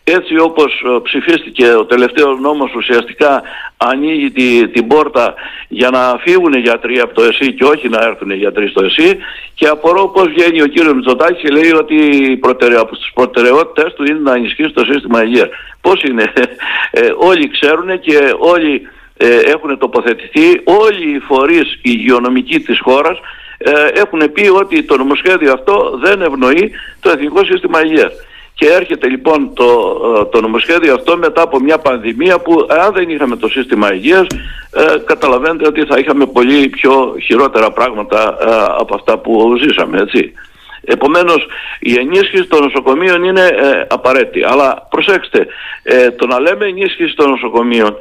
Έτσι 0.04 0.38
όπως 0.38 0.82
ε, 0.86 1.00
ψηφίστηκε 1.02 1.74
ο 1.74 1.84
τελευταίος 1.84 2.40
νόμος 2.40 2.74
ουσιαστικά 2.74 3.42
ανοίγει 3.76 4.30
τη, 4.30 4.68
την 4.68 4.86
πόρτα 4.86 5.34
για 5.68 5.90
να 5.90 6.18
φύγουν 6.20 6.52
οι 6.52 6.60
γιατροί 6.60 7.00
από 7.00 7.14
το 7.14 7.22
ΕΣΥ 7.22 7.52
και 7.52 7.64
όχι 7.64 7.88
να 7.88 7.98
έρθουν 8.02 8.30
οι 8.30 8.34
γιατροί 8.34 8.68
στο 8.68 8.84
ΕΣΥ 8.84 9.18
και 9.54 9.66
απορώ 9.66 10.08
πώς 10.08 10.28
βγαίνει 10.28 10.62
ο 10.62 10.66
κύριος 10.66 10.94
Μητσοτάκης 10.94 11.42
και 11.42 11.48
λέει 11.48 11.72
ότι 11.72 12.40
από 12.78 12.96
τις 12.96 13.10
προτεραιότητες 13.14 13.94
του 13.94 14.04
είναι 14.04 14.18
να 14.18 14.34
ενισχύσει 14.34 14.70
το 14.70 14.84
σύστημα 14.84 15.24
υγείας. 15.24 15.48
Πώς 15.80 16.02
είναι. 16.02 16.32
Ε, 16.90 17.12
όλοι 17.16 17.50
ξέρουν 17.50 18.00
και 18.00 18.18
όλοι 18.38 18.88
ε, 19.16 19.38
έχουν 19.38 19.78
τοποθετηθεί, 19.78 20.60
όλοι 20.64 21.14
οι 21.14 21.18
φορείς 21.18 21.78
υγειονομικοί 21.82 22.60
της 22.60 22.80
χώρας 22.80 23.18
ε, 23.18 23.22
έχουν 23.94 24.32
πει 24.32 24.48
ότι 24.48 24.82
το 24.82 24.96
νομοσχέδιο 24.96 25.52
αυτό 25.52 25.98
δεν 26.02 26.22
ευνοεί 26.22 26.70
το 27.00 27.10
Εθνικό 27.10 27.44
Σύστημα 27.44 27.84
Υγείας. 27.84 28.12
Και 28.54 28.68
έρχεται 28.68 29.08
λοιπόν 29.08 29.54
το, 29.54 29.64
ε, 30.20 30.24
το 30.24 30.40
νομοσχέδιο 30.40 30.94
αυτό 30.94 31.16
μετά 31.16 31.42
από 31.42 31.60
μια 31.60 31.78
πανδημία 31.78 32.38
που 32.38 32.66
αν 32.68 32.92
δεν 32.92 33.08
είχαμε 33.08 33.36
το 33.36 33.48
σύστημα 33.48 33.94
υγείας 33.94 34.26
ε, 34.72 34.98
καταλαβαίνετε 35.04 35.66
ότι 35.66 35.84
θα 35.84 35.98
είχαμε 35.98 36.26
πολύ 36.26 36.68
πιο 36.68 37.14
χειρότερα 37.22 37.70
πράγματα 37.70 38.38
ε, 38.40 38.46
από 38.78 38.94
αυτά 38.94 39.18
που 39.18 39.56
ζήσαμε 39.60 40.00
έτσι. 40.00 40.32
Επομένως 40.84 41.46
η 41.80 41.94
ενίσχυση 41.98 42.46
των 42.46 42.62
νοσοκομείων 42.62 43.24
είναι 43.24 43.46
ε, 43.46 43.86
απαραίτητη. 43.88 44.44
Αλλά 44.44 44.86
προσέξτε, 44.90 45.46
το 46.16 46.26
να 46.26 46.40
λέμε 46.40 46.66
ενίσχυση 46.66 47.14
των 47.14 47.30
νοσοκομείων 47.30 47.88
ε, 47.90 47.96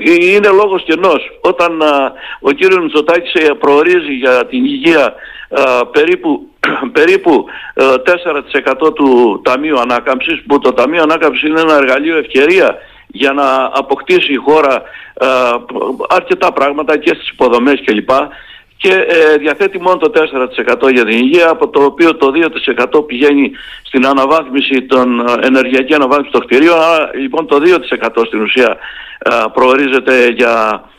είναι 0.00 0.48
λόγος 0.48 0.82
κενός. 0.82 1.38
Όταν 1.40 1.82
ο 2.40 2.50
κύριος 2.50 2.82
Μητσοτάκης 2.82 3.32
ε, 3.34 3.52
προορίζει 3.52 4.12
για 4.12 4.46
την 4.46 4.64
υγεία 4.64 5.14
περίπου, 5.90 6.48
περίπου 6.98 7.44
4% 7.74 8.86
ε, 8.86 8.90
του 8.94 9.40
Ταμείου 9.44 9.80
Ανάκαμψης 9.80 10.42
που 10.46 10.58
το 10.58 10.72
Ταμείο 10.72 11.02
Ανάκαμψης 11.02 11.48
είναι 11.48 11.60
ένα 11.60 11.76
εργαλείο 11.76 12.16
ευκαιρία 12.16 12.76
για 13.06 13.32
να 13.32 13.70
αποκτήσει 13.74 14.32
η 14.32 14.36
χώρα 14.36 14.82
αρκετά 16.08 16.52
πράγματα 16.52 16.96
και 16.96 17.14
στις 17.14 17.28
υποδομές 17.28 17.80
κλπ 17.84 18.10
και 18.82 18.92
ε, 18.92 19.36
διαθέτει 19.36 19.80
μόνο 19.80 19.96
το 19.96 20.10
4% 20.86 20.92
για 20.92 21.04
την 21.04 21.18
υγεία, 21.18 21.50
από 21.50 21.68
το 21.68 21.84
οποίο 21.84 22.16
το 22.16 22.32
2% 22.96 23.06
πηγαίνει 23.06 23.52
στην 23.82 24.06
αναβάθμιση 24.06 24.82
των 24.82 25.24
ενεργειακή 25.42 25.94
αναβάθμιση 25.94 26.30
των 26.30 26.46
κτηρίων, 26.46 26.78
άρα 26.78 27.10
λοιπόν 27.14 27.46
το 27.46 27.60
2% 28.20 28.26
στην 28.26 28.40
ουσία 28.40 28.76
ε, 29.18 29.30
προορίζεται 29.52 30.28
για 30.28 30.54
ε, 30.74 30.89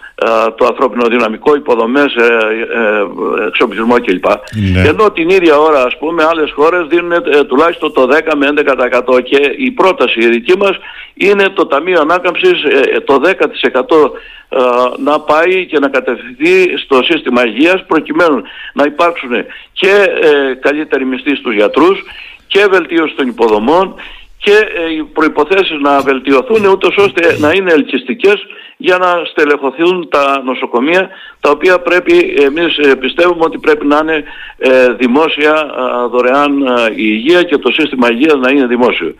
το 0.58 0.66
ανθρώπινο 0.66 1.08
δυναμικό, 1.08 1.56
υποδομές, 1.56 2.16
ε, 2.16 2.24
ε, 2.24 3.48
εξοπλισμό 3.48 3.96
κλπ. 4.02 4.26
Ναι. 4.26 4.88
Ενώ 4.88 5.12
την 5.12 5.30
ίδια 5.30 5.58
ώρα 5.58 5.84
ας 5.84 5.98
πούμε 5.98 6.24
άλλες 6.24 6.52
χώρες 6.52 6.88
δίνουν 6.88 7.14
τουλάχιστον 7.48 7.94
το 7.94 8.08
10 8.08 8.36
με 8.36 8.48
11% 8.48 9.22
και 9.24 9.56
η 9.58 9.72
πρόταση 9.72 10.20
η 10.20 10.28
δική 10.30 10.58
μας 10.58 10.78
είναι 11.14 11.50
το 11.50 11.66
Ταμείο 11.66 12.02
Ανάκαμψης 12.02 12.62
το 13.06 13.22
10% 13.24 14.12
να 14.98 15.20
πάει 15.20 15.66
και 15.66 15.80
να 15.80 15.88
κατευθυνθεί 15.88 16.78
στο 16.78 17.04
σύστημα 17.04 17.46
υγείας 17.46 17.86
προκειμένου 17.88 18.42
να 18.74 18.84
υπάρξουν 18.84 19.32
και 19.74 20.08
καλύτεροι 20.60 21.06
μισθοί 21.06 21.36
στους 21.36 21.54
γιατρούς 21.54 22.04
και 22.48 22.68
βελτίωση 22.70 23.14
των 23.16 23.28
υποδομών 23.28 23.96
και 24.44 24.58
οι 24.98 25.04
προϋποθέσεις 25.04 25.80
να 25.82 26.02
βελτιωθούν 26.02 26.66
ούτως 26.66 26.96
ώστε 26.98 27.38
να 27.40 27.52
είναι 27.52 27.72
ελκυστικές 27.72 28.46
για 28.78 28.98
να 28.98 29.22
στελεχωθούν 29.26 30.08
τα 30.10 30.42
νοσοκομεία 30.46 31.10
τα 31.40 31.50
οποία 31.50 31.80
πρέπει, 31.80 32.36
εμείς 32.40 32.78
ε, 32.78 32.96
πιστεύουμε 32.96 33.44
ότι 33.44 33.58
πρέπει 33.58 33.86
να 33.86 34.00
είναι 34.02 34.24
ε, 34.58 34.94
δημόσια 34.94 35.54
δωρεάν 36.12 36.60
η 36.96 37.06
υγεία 37.18 37.44
και 37.44 37.58
το 37.58 37.72
σύστημα 37.72 38.12
υγείας 38.12 38.36
να 38.36 38.50
είναι 38.50 38.66
δημόσιο. 38.66 39.16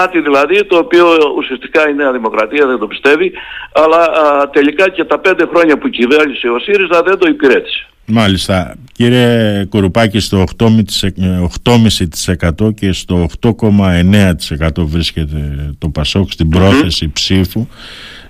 Κάτι 0.00 0.20
δηλαδή 0.20 0.64
το 0.64 0.76
οποίο 0.76 1.06
ουσιαστικά 1.36 1.88
η 1.88 1.94
Νέα 1.94 2.12
Δημοκρατία 2.12 2.66
δεν 2.66 2.78
το 2.78 2.86
πιστεύει 2.86 3.32
αλλά 3.72 4.08
τελικά 4.52 4.88
και 4.88 5.04
τα 5.04 5.18
πέντε 5.18 5.46
χρόνια 5.46 5.78
που 5.78 5.88
κυβέρνησε 5.88 6.48
ο 6.48 6.58
ΣΥΡΙΖΑ 6.58 7.02
δεν 7.02 7.18
το 7.18 7.26
υπηρέτησε. 7.28 7.86
Μάλιστα. 8.06 8.76
Κύριε 8.92 9.64
Κουρουπάκη, 9.64 10.20
στο 10.20 10.44
8,5% 10.58 12.74
και 12.74 12.92
στο 12.92 13.26
8,9% 13.40 14.68
βρίσκεται 14.76 15.70
το 15.78 15.88
ΠΑΣΟΚ 15.88 16.30
στην 16.30 16.48
προθεση 16.48 17.10
ψήφου 17.12 17.66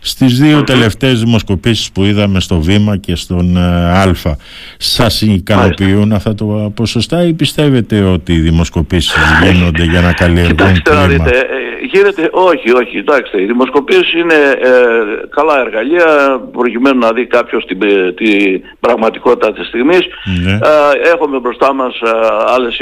Στις 0.09 0.39
δύο 0.41 0.65
τελευταίες 0.65 1.21
δημοσκοπήσεις 1.21 1.93
που 1.93 2.05
είδαμε 2.05 2.41
στο 2.41 2.61
Βήμα 2.61 2.97
και 2.97 3.15
στον 3.15 3.57
ε, 3.57 3.61
Α 3.91 4.13
σας 4.77 5.23
ικανοποιούν 5.23 6.13
αυτά 6.13 6.35
τα 6.35 6.45
ποσοστά 6.75 7.27
ή 7.27 7.33
πιστεύετε 7.33 8.03
ότι 8.03 8.33
οι 8.33 8.39
δημοσκοπήσεις 8.39 9.17
γίνονται 9.43 9.85
για 9.85 10.01
να 10.01 10.13
καλλιεργούν 10.13 10.83
κλίμα; 10.83 11.29
Ε, 11.29 11.43
γίνεται, 11.93 12.29
όχι, 12.33 12.73
όχι, 12.73 12.97
εντάξει, 12.97 13.43
οι 13.43 13.45
δημοσκοπήσεις 13.45 14.13
είναι 14.13 14.35
ε, 14.63 14.71
καλά 15.29 15.61
εργαλεία 15.61 16.41
προκειμένου 16.53 16.99
να 16.99 17.13
δει 17.13 17.27
κάποιος 17.27 17.65
την, 17.65 17.79
την 18.15 18.63
πραγματικότητα 18.81 19.53
της 19.53 19.67
στιγμής. 19.67 20.07
Ναι. 20.45 20.59
έχουμε 21.13 21.39
μπροστά 21.39 21.75
μας 21.75 21.95
άλλες 22.55 22.81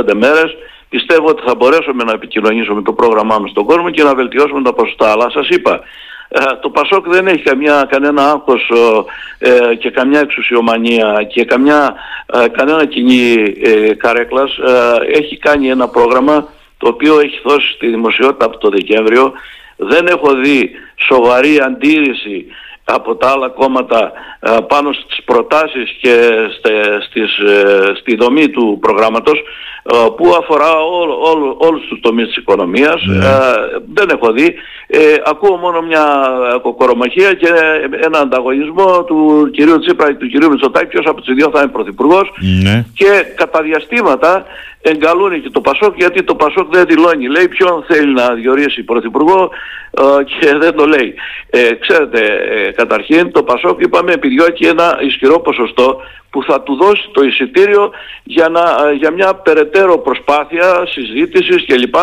20-25 0.00 0.14
μέρες 0.14 0.56
πιστεύω 0.88 1.26
ότι 1.28 1.42
θα 1.46 1.54
μπορέσουμε 1.54 2.04
να 2.04 2.12
επικοινωνήσουμε 2.12 2.82
το 2.82 2.92
πρόγραμμά 2.92 3.38
μας 3.38 3.50
στον 3.50 3.64
κόσμο 3.64 3.90
και 3.90 4.02
να 4.02 4.14
βελτιώσουμε 4.14 4.62
τα 4.62 4.72
ποσοστά. 4.72 5.10
Αλλά 5.10 5.30
σας 5.30 5.48
είπα, 5.48 5.74
ε, 5.74 5.82
το 6.60 6.70
Πασόκ 6.70 7.08
δεν 7.08 7.26
έχει 7.26 7.42
καμιά, 7.42 7.86
κανένα 7.90 8.30
άγχος 8.30 8.70
ε, 9.38 9.74
και 9.74 9.90
καμιά 9.90 10.20
εξουσιομανία 10.20 11.26
και 11.28 11.44
καμιά, 11.44 11.94
ε, 12.26 12.48
κανένα 12.48 12.84
κοινή 12.84 13.54
ε, 13.62 13.94
καρέκλας. 13.94 14.58
έχει 15.12 15.38
κάνει 15.38 15.68
ένα 15.68 15.88
πρόγραμμα 15.88 16.48
το 16.78 16.88
οποίο 16.88 17.20
έχει 17.20 17.40
δώσει 17.44 17.72
στη 17.72 17.86
δημοσιότητα 17.86 18.44
από 18.44 18.58
το 18.58 18.68
Δεκέμβριο. 18.68 19.32
Δεν 19.76 20.06
έχω 20.06 20.34
δει 20.34 20.70
σοβαρή 20.96 21.60
αντίρρηση 21.60 22.46
από 22.84 23.16
τα 23.16 23.30
άλλα 23.30 23.48
κόμματα 23.48 24.12
πάνω 24.68 24.92
στις 24.92 25.22
προτάσεις 25.24 25.96
και 26.00 26.30
στις, 27.08 27.30
στη 28.00 28.16
δομή 28.16 28.48
του 28.48 28.78
προγράμματος 28.80 29.38
ε, 29.38 29.71
που 30.16 30.34
αφορά 30.38 30.80
όλ, 30.80 31.10
όλ, 31.10 31.54
όλους 31.58 31.86
τους 31.88 32.00
τομείς 32.00 32.26
της 32.26 32.36
οικονομίας. 32.36 33.02
Ναι. 33.06 33.26
Ε, 33.26 33.30
δεν 33.94 34.08
έχω 34.12 34.32
δει. 34.32 34.54
Ε, 34.86 35.14
ακούω 35.26 35.56
μόνο 35.56 35.82
μια 35.82 36.04
κοκορομαχία 36.62 37.32
και 37.32 37.48
ένα 38.04 38.18
ανταγωνισμό 38.18 39.04
του 39.04 39.50
κυρίου 39.52 39.78
Τσίπρα 39.78 40.06
και 40.06 40.14
του 40.14 40.28
κυρίου 40.28 40.50
Μητσοτάκη 40.50 40.86
ποιος 40.86 41.06
από 41.06 41.20
τους 41.20 41.34
δύο 41.34 41.50
θα 41.52 41.60
είναι 41.60 41.70
πρωθυπουργός 41.70 42.32
ναι. 42.62 42.84
και 42.94 43.24
κατά 43.34 43.62
διαστήματα 43.62 44.44
εγκαλούν 44.82 45.42
και 45.42 45.50
το 45.50 45.60
Πασόκ 45.60 45.96
γιατί 45.96 46.22
το 46.22 46.34
Πασόκ 46.34 46.74
δεν 46.74 46.84
δηλώνει. 46.86 47.26
Λέει 47.26 47.48
ποιον 47.48 47.84
θέλει 47.88 48.12
να 48.12 48.34
διορίσει 48.34 48.82
πρωθυπουργό 48.82 49.50
και 50.24 50.56
δεν 50.56 50.76
το 50.76 50.86
λέει. 50.86 51.14
Ε, 51.50 51.74
ξέρετε, 51.74 52.20
καταρχήν 52.76 53.32
το 53.32 53.42
Πασόκ 53.42 53.80
είπαμε 53.80 54.12
επιδιώκει 54.12 54.64
ένα 54.64 54.98
ισχυρό 55.02 55.40
ποσοστό 55.40 56.00
που 56.32 56.42
θα 56.42 56.60
του 56.60 56.74
δώσει 56.74 57.10
το 57.12 57.22
εισιτήριο 57.22 57.90
για, 58.22 58.48
να, 58.48 58.92
για 58.98 59.10
μια 59.10 59.34
περαιτέρω 59.34 59.71
προσπάθεια 59.98 60.86
συζήτησης 60.86 61.64
κλπ. 61.66 61.94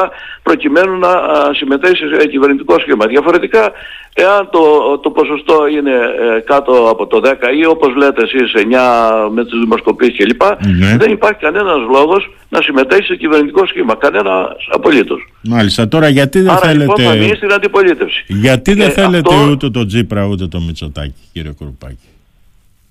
προκειμένου 0.43 0.97
να 0.97 1.11
συμμετέχει 1.53 1.95
σε 1.95 2.27
κυβερνητικό 2.27 2.79
σχήμα. 2.79 3.05
Διαφορετικά, 3.05 3.71
εάν 4.13 4.49
το, 4.51 4.61
το 4.97 5.09
ποσοστό 5.09 5.67
είναι 5.67 5.91
ε, 5.91 6.39
κάτω 6.39 6.73
από 6.89 7.07
το 7.07 7.21
10 7.23 7.31
ή 7.59 7.65
όπως 7.65 7.95
λέτε 7.95 8.21
εσείς 8.23 8.51
9 8.55 9.29
με 9.31 9.43
τις 9.43 9.59
δημοσκοπήσεις 9.59 10.17
κλπ. 10.17 10.41
Ναι. 10.41 10.97
δεν 10.97 11.11
υπάρχει 11.11 11.39
κανένας 11.39 11.79
λόγος 11.91 12.31
να 12.49 12.61
συμμετέχει 12.61 13.03
σε 13.03 13.15
κυβερνητικό 13.15 13.65
σχήμα. 13.65 13.95
Κανένας 13.95 14.67
απολύτως. 14.71 15.27
Μάλιστα. 15.41 15.87
Τώρα 15.87 16.09
γιατί 16.09 16.41
δεν 16.41 16.51
Άρα, 16.51 16.73
λοιπόν, 16.73 16.95
θέλετε... 16.95 17.13
Λοιπόν, 17.13 17.29
θα 17.29 17.35
στην 17.35 17.53
αντιπολίτευση. 17.53 18.23
Γιατί 18.27 18.73
δεν 18.73 18.87
ε, 18.87 18.91
θέλετε 18.91 19.35
αυτό... 19.35 19.51
ούτε 19.51 19.69
τον 19.69 19.87
Τζίπρα 19.87 20.25
ούτε 20.25 20.47
τον 20.47 20.63
Μητσοτάκη 20.63 21.13
κύριε 21.33 21.51
Κουρουπάκη; 21.51 22.07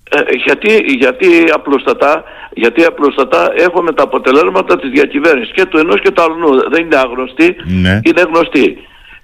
Ε, 0.09 0.21
γιατί, 0.45 0.71
γιατί, 0.97 1.27
απλούστατα, 1.53 2.23
γιατί 2.53 2.83
απλούστατα 2.83 3.51
έχουμε 3.55 3.93
τα 3.93 4.03
αποτελέσματα 4.03 4.79
της 4.79 4.89
διακυβέρνησης 4.89 5.53
και 5.53 5.65
του 5.65 5.77
ενός 5.77 6.01
και 6.01 6.11
του 6.11 6.21
άλλου. 6.21 6.69
Δεν 6.69 6.85
είναι 6.85 6.95
άγνωστοι, 6.95 7.55
ναι. 7.81 7.99
είναι 8.03 8.21
γνωστοί. 8.21 8.77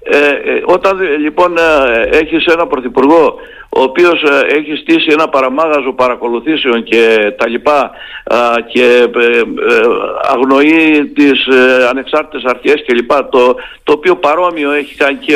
Ε, 0.08 0.27
ε, 0.27 0.62
όταν 0.65 1.00
λοιπόν 1.20 1.58
ε, 1.58 2.18
έχεις 2.18 2.46
ένα 2.46 2.68
πρωθυπουργό 2.68 3.36
ο 3.70 3.82
οποίος 3.82 4.24
έχει 4.56 4.75
στήσει 4.75 5.08
ένα 5.12 5.30
παραμάγαζο 5.30 5.94
παρακολουθήσεων 5.94 6.84
και 6.84 7.34
τα 7.38 7.48
λοιπά 7.48 7.92
και 8.68 9.08
αγνοεί 10.22 11.12
τις 11.15 11.48
ανεξάρτητες 11.89 12.44
αρχές 12.51 12.84
και 12.86 12.94
λοιπά 12.94 13.30
το, 13.30 13.56
το 13.84 13.94
οποίο 13.94 14.15
παρόμοιο 14.15 14.72
έχει 14.72 14.96
κάνει 14.96 15.18
και 15.18 15.36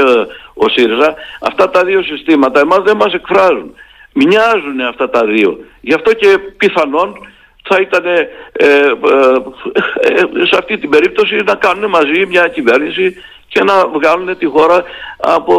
ο 0.53 0.69
ΣΥΡΙΖΑ 0.69 1.15
αυτά 1.41 1.69
τα 1.69 1.83
δύο 1.83 2.03
συστήματα 2.03 2.59
εμάς 2.59 2.81
δεν 2.85 2.95
μας 2.95 3.13
εκφράζουν 3.13 3.73
Μοιάζουν 4.25 4.81
αυτά 4.81 5.09
τα 5.09 5.25
δύο. 5.25 5.59
Γι' 5.81 5.93
αυτό 5.93 6.13
και 6.13 6.37
πιθανόν 6.57 7.13
θα 7.63 7.77
ήταν 7.81 8.05
ε, 8.05 8.29
ε, 8.51 8.85
ε, 10.01 10.45
σε 10.45 10.55
αυτή 10.57 10.77
την 10.77 10.89
περίπτωση 10.89 11.35
να 11.35 11.55
κάνουν 11.55 11.89
μαζί 11.89 12.25
μια 12.25 12.47
κυβέρνηση 12.47 13.15
και 13.49 13.63
να 13.63 13.87
βγάλουν 13.87 14.37
τη 14.37 14.45
χώρα 14.45 14.83
από 15.17 15.55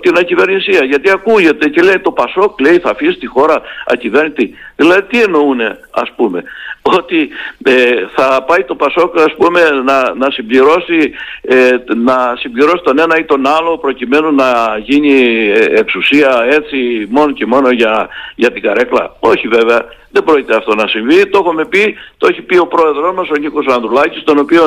την 0.00 0.16
ακυβερνησία. 0.18 0.84
Γιατί 0.84 1.10
ακούγεται 1.10 1.68
και 1.68 1.82
λέει 1.82 1.98
το 1.98 2.10
Πασόκ 2.10 2.60
λέει 2.60 2.78
θα 2.78 2.90
αφήσει 2.90 3.18
τη 3.18 3.26
χώρα 3.26 3.60
ακυβέρνητη. 3.86 4.54
Δηλαδή 4.76 5.02
τι 5.02 5.22
εννοούν 5.22 5.60
ας 5.90 6.12
πούμε. 6.16 6.42
Ότι 6.82 7.28
ε, 7.64 7.72
θα 8.14 8.44
πάει 8.46 8.64
το 8.64 8.74
Πασόκ 8.74 9.20
ας 9.20 9.34
πούμε 9.38 9.60
να, 9.84 10.14
να, 10.14 10.30
συμπληρώσει, 10.30 11.12
ε, 11.42 11.76
να 11.94 12.34
συμπληρώσει 12.38 12.82
τον 12.84 12.98
ένα 12.98 13.18
ή 13.18 13.24
τον 13.24 13.46
άλλο 13.46 13.78
προκειμένου 13.78 14.34
να 14.34 14.78
γίνει 14.78 15.12
ε, 15.50 15.78
εξουσία 15.78 16.46
έτσι 16.50 17.06
μόνο 17.10 17.32
και 17.32 17.46
μόνο 17.46 17.70
για, 17.70 18.08
για 18.34 18.52
την 18.52 18.62
καρέκλα. 18.62 19.16
Όχι 19.20 19.48
βέβαια. 19.48 20.00
Δεν 20.14 20.24
πρόκειται 20.24 20.56
αυτό 20.56 20.74
να 20.74 20.86
συμβεί. 20.86 21.26
Το 21.26 21.38
έχουμε 21.38 21.64
πει, 21.64 21.96
το 22.18 22.26
έχει 22.30 22.42
πει 22.42 22.58
ο 22.58 22.66
πρόεδρος 22.66 23.14
μας, 23.14 23.28
ο 23.28 23.36
Νίκος 23.40 23.66
Ανδρουλάκης, 23.66 24.22
τον 24.24 24.38
οποίο 24.38 24.62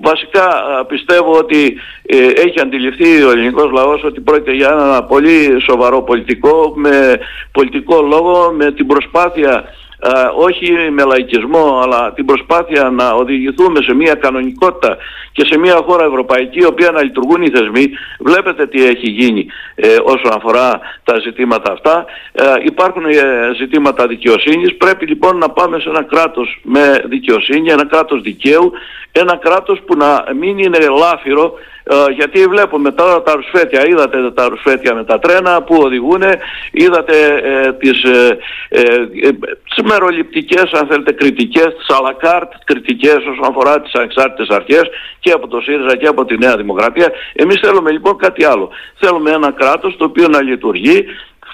βασικά 0.00 0.46
πιστεύω 0.88 1.17
ότι 1.26 1.76
ε, 2.06 2.16
έχει 2.16 2.60
αντιληφθεί 2.60 3.22
ο 3.22 3.30
ελληνικός 3.30 3.70
λαός 3.72 4.04
ότι 4.04 4.20
πρόκειται 4.20 4.52
για 4.52 4.68
ένα 4.68 5.04
πολύ 5.04 5.60
σοβαρό 5.60 6.02
πολιτικό, 6.02 6.72
με 6.76 7.18
πολιτικό 7.52 8.02
λόγο, 8.02 8.52
με 8.56 8.72
την 8.72 8.86
προσπάθεια 8.86 9.64
όχι 10.36 10.72
με 10.90 11.04
λαϊκισμό 11.04 11.80
αλλά 11.82 12.12
την 12.12 12.24
προσπάθεια 12.24 12.90
να 12.90 13.10
οδηγηθούμε 13.10 13.82
σε 13.82 13.94
μια 13.94 14.14
κανονικότητα 14.14 14.96
και 15.32 15.46
σε 15.50 15.58
μια 15.58 15.74
χώρα 15.86 16.04
ευρωπαϊκή 16.04 16.58
η 16.58 16.64
οποία 16.64 16.90
να 16.90 17.02
λειτουργούν 17.02 17.42
οι 17.42 17.50
θεσμοί. 17.50 17.84
Βλέπετε 18.18 18.66
τι 18.66 18.84
έχει 18.84 19.10
γίνει 19.10 19.46
ε, 19.74 19.96
όσον 20.02 20.32
αφορά 20.36 20.80
τα 21.04 21.18
ζητήματα 21.18 21.72
αυτά. 21.72 22.04
Ε, 22.32 22.44
υπάρχουν 22.64 23.04
ε, 23.04 23.14
ζητήματα 23.56 24.06
δικαιοσύνης. 24.06 24.76
Πρέπει 24.76 25.06
λοιπόν 25.06 25.38
να 25.38 25.50
πάμε 25.50 25.78
σε 25.80 25.88
ένα 25.88 26.02
κράτος 26.02 26.60
με 26.62 27.02
δικαιοσύνη 27.04 27.70
ένα 27.70 27.86
κράτος 27.86 28.20
δικαίου 28.22 28.72
ένα 29.12 29.36
κράτος 29.36 29.80
που 29.86 29.96
να 29.96 30.24
μην 30.34 30.58
είναι 30.58 30.78
λάφυρο 30.98 31.52
ε, 31.90 32.12
γιατί 32.12 32.46
βλέπουμε 32.46 32.90
τώρα 32.92 33.22
τα 33.22 33.32
ρουσφέτια, 33.34 33.86
είδατε 33.88 34.30
τα 34.30 34.48
ρουσφέτια 34.48 34.94
με 34.94 35.04
τα 35.04 35.18
τρένα 35.18 35.62
που 35.62 35.76
οδηγούν, 35.82 36.22
είδατε 36.70 37.16
ε, 37.42 37.72
τις, 37.72 38.02
ε, 38.02 38.38
ε, 38.68 38.82
τις 39.68 39.82
μεροληπτικές 39.84 40.70
αν 40.72 40.86
θέλετε 40.90 41.12
κριτικές, 41.12 41.74
τις 41.78 41.96
αλακάρτ 41.98 42.52
κριτικές 42.64 43.16
όσον 43.16 43.44
αφορά 43.50 43.80
τις 43.80 43.92
ανεξάρτητες 43.94 44.56
αρχές 44.56 44.82
και 45.20 45.30
από 45.30 45.48
το 45.48 45.60
ΣΥΡΙΖΑ 45.60 45.96
και 45.96 46.06
από 46.06 46.24
τη 46.24 46.38
Νέα 46.38 46.56
Δημοκρατία. 46.56 47.12
Εμείς 47.32 47.60
θέλουμε 47.62 47.90
λοιπόν 47.90 48.16
κάτι 48.16 48.44
άλλο. 48.44 48.70
Θέλουμε 48.98 49.30
ένα 49.30 49.50
κράτος 49.50 49.96
το 49.96 50.04
οποίο 50.04 50.28
να 50.28 50.42
λειτουργεί 50.42 51.04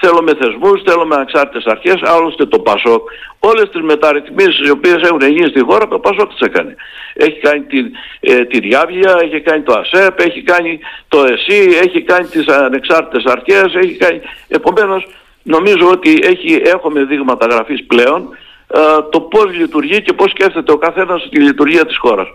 θέλουμε 0.05 0.33
θεσμούς, 0.41 0.83
θέλουμε 0.87 1.15
ανεξάρτητες 1.15 1.65
αρχές, 1.65 1.99
άλλωστε 2.03 2.45
το 2.47 2.59
ΠΑΣΟΚ. 2.59 3.03
Όλες 3.39 3.69
τις 3.71 3.83
μεταρρυθμίσεις 3.83 4.67
οι 4.67 4.71
οποίες 4.71 4.99
έχουν 5.09 5.21
γίνει 5.21 5.49
στη 5.49 5.61
χώρα, 5.61 5.89
το 5.89 5.99
ΠΑΣΟΚ 5.99 6.29
τις 6.29 6.41
έκανε. 6.41 6.75
Έχει 7.15 7.39
κάνει 7.41 7.61
τη, 7.61 7.79
ε, 8.21 8.45
τη 8.45 8.61
Διάβια, 8.61 9.19
έχει 9.23 9.41
κάνει 9.41 9.63
το 9.63 9.73
ΑΣΕΠ, 9.73 10.21
έχει 10.21 10.43
κάνει 10.43 10.79
το 11.09 11.19
ΕΣΥ, 11.33 11.61
έχει 11.85 12.03
κάνει 12.03 12.27
τις 12.27 12.47
ανεξάρτητες 12.47 13.33
αρχές, 13.33 13.75
έχει 13.75 13.95
κάνει... 13.97 14.21
Επομένως, 14.49 15.07
νομίζω 15.43 15.87
ότι 15.91 16.19
έχει, 16.23 16.63
έχουμε 16.65 17.05
δείγματα 17.05 17.47
γραφής 17.51 17.85
πλέον 17.87 18.29
ε, 18.67 18.81
το 19.11 19.21
πώς 19.21 19.57
λειτουργεί 19.57 20.03
και 20.03 20.13
πώς 20.13 20.31
σκέφτεται 20.31 20.73
ο 20.73 20.77
καθένας 20.77 21.29
τη 21.31 21.41
λειτουργία 21.41 21.85
της 21.87 21.99
χώρας. 21.99 22.29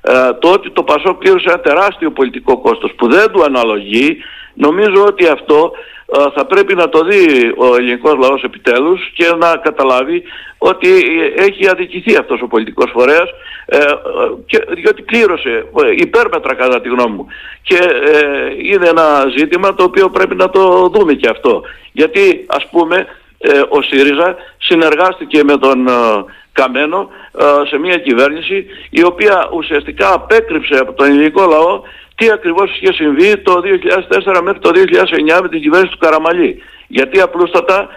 Ε, 0.00 0.32
το 0.38 0.48
ότι 0.52 0.70
το 0.70 0.82
ΠΑΣΟΚ 0.82 1.18
πλήρωσε 1.18 1.48
ένα 1.48 1.60
τεράστιο 1.60 2.10
πολιτικό 2.10 2.58
κόστος 2.58 2.92
που 2.96 3.08
δεν 3.08 3.30
του 3.30 3.42
αναλογεί, 3.42 4.18
νομίζω 4.54 5.04
ότι 5.04 5.26
αυτό 5.26 5.72
ε, 5.72 5.95
θα 6.34 6.44
πρέπει 6.44 6.74
να 6.74 6.88
το 6.88 7.04
δει 7.04 7.52
ο 7.56 7.76
ελληνικός 7.76 8.14
λαός 8.18 8.42
επιτέλους 8.42 9.10
και 9.14 9.32
να 9.38 9.56
καταλάβει 9.56 10.22
ότι 10.58 10.88
έχει 11.36 11.68
αδικηθεί 11.68 12.16
αυτός 12.16 12.42
ο 12.42 12.46
πολιτικός 12.46 12.90
φορέας 12.92 13.30
ε, 13.66 13.78
και, 14.46 14.64
διότι 14.68 15.02
κλήρωσε 15.02 15.66
υπέρμετρα 15.96 16.54
κατά 16.54 16.80
τη 16.80 16.88
γνώμη 16.88 17.14
μου. 17.16 17.26
Και 17.62 17.78
είναι 18.62 18.88
ένα 18.88 19.24
ζήτημα 19.36 19.74
το 19.74 19.82
οποίο 19.82 20.10
πρέπει 20.10 20.34
να 20.34 20.50
το 20.50 20.88
δούμε 20.94 21.12
και 21.12 21.28
αυτό. 21.28 21.62
Γιατί 21.92 22.44
ας 22.46 22.66
πούμε 22.70 23.06
ο 23.68 23.82
ΣΥΡΙΖΑ 23.82 24.36
συνεργάστηκε 24.58 25.44
με 25.44 25.56
τον 25.58 25.88
Καμένο 26.52 27.08
σε 27.68 27.78
μια 27.78 27.96
κυβέρνηση 27.96 28.66
η 28.90 29.04
οποία 29.04 29.48
ουσιαστικά 29.52 30.12
απέκρυψε 30.12 30.74
από 30.74 30.92
τον 30.92 31.06
ελληνικό 31.06 31.46
λαό 31.46 31.82
τι 32.16 32.30
ακριβώς 32.30 32.76
είχε 32.76 32.92
συμβεί 32.92 33.38
το 33.38 33.62
2004 34.34 34.40
μέχρι 34.42 34.60
το 34.60 34.70
2009 34.74 35.40
με 35.42 35.48
την 35.48 35.60
κυβέρνηση 35.60 35.92
του 35.92 35.98
Καραμαλή. 35.98 36.62
Γιατί 36.86 37.20
απλούστατα 37.20 37.88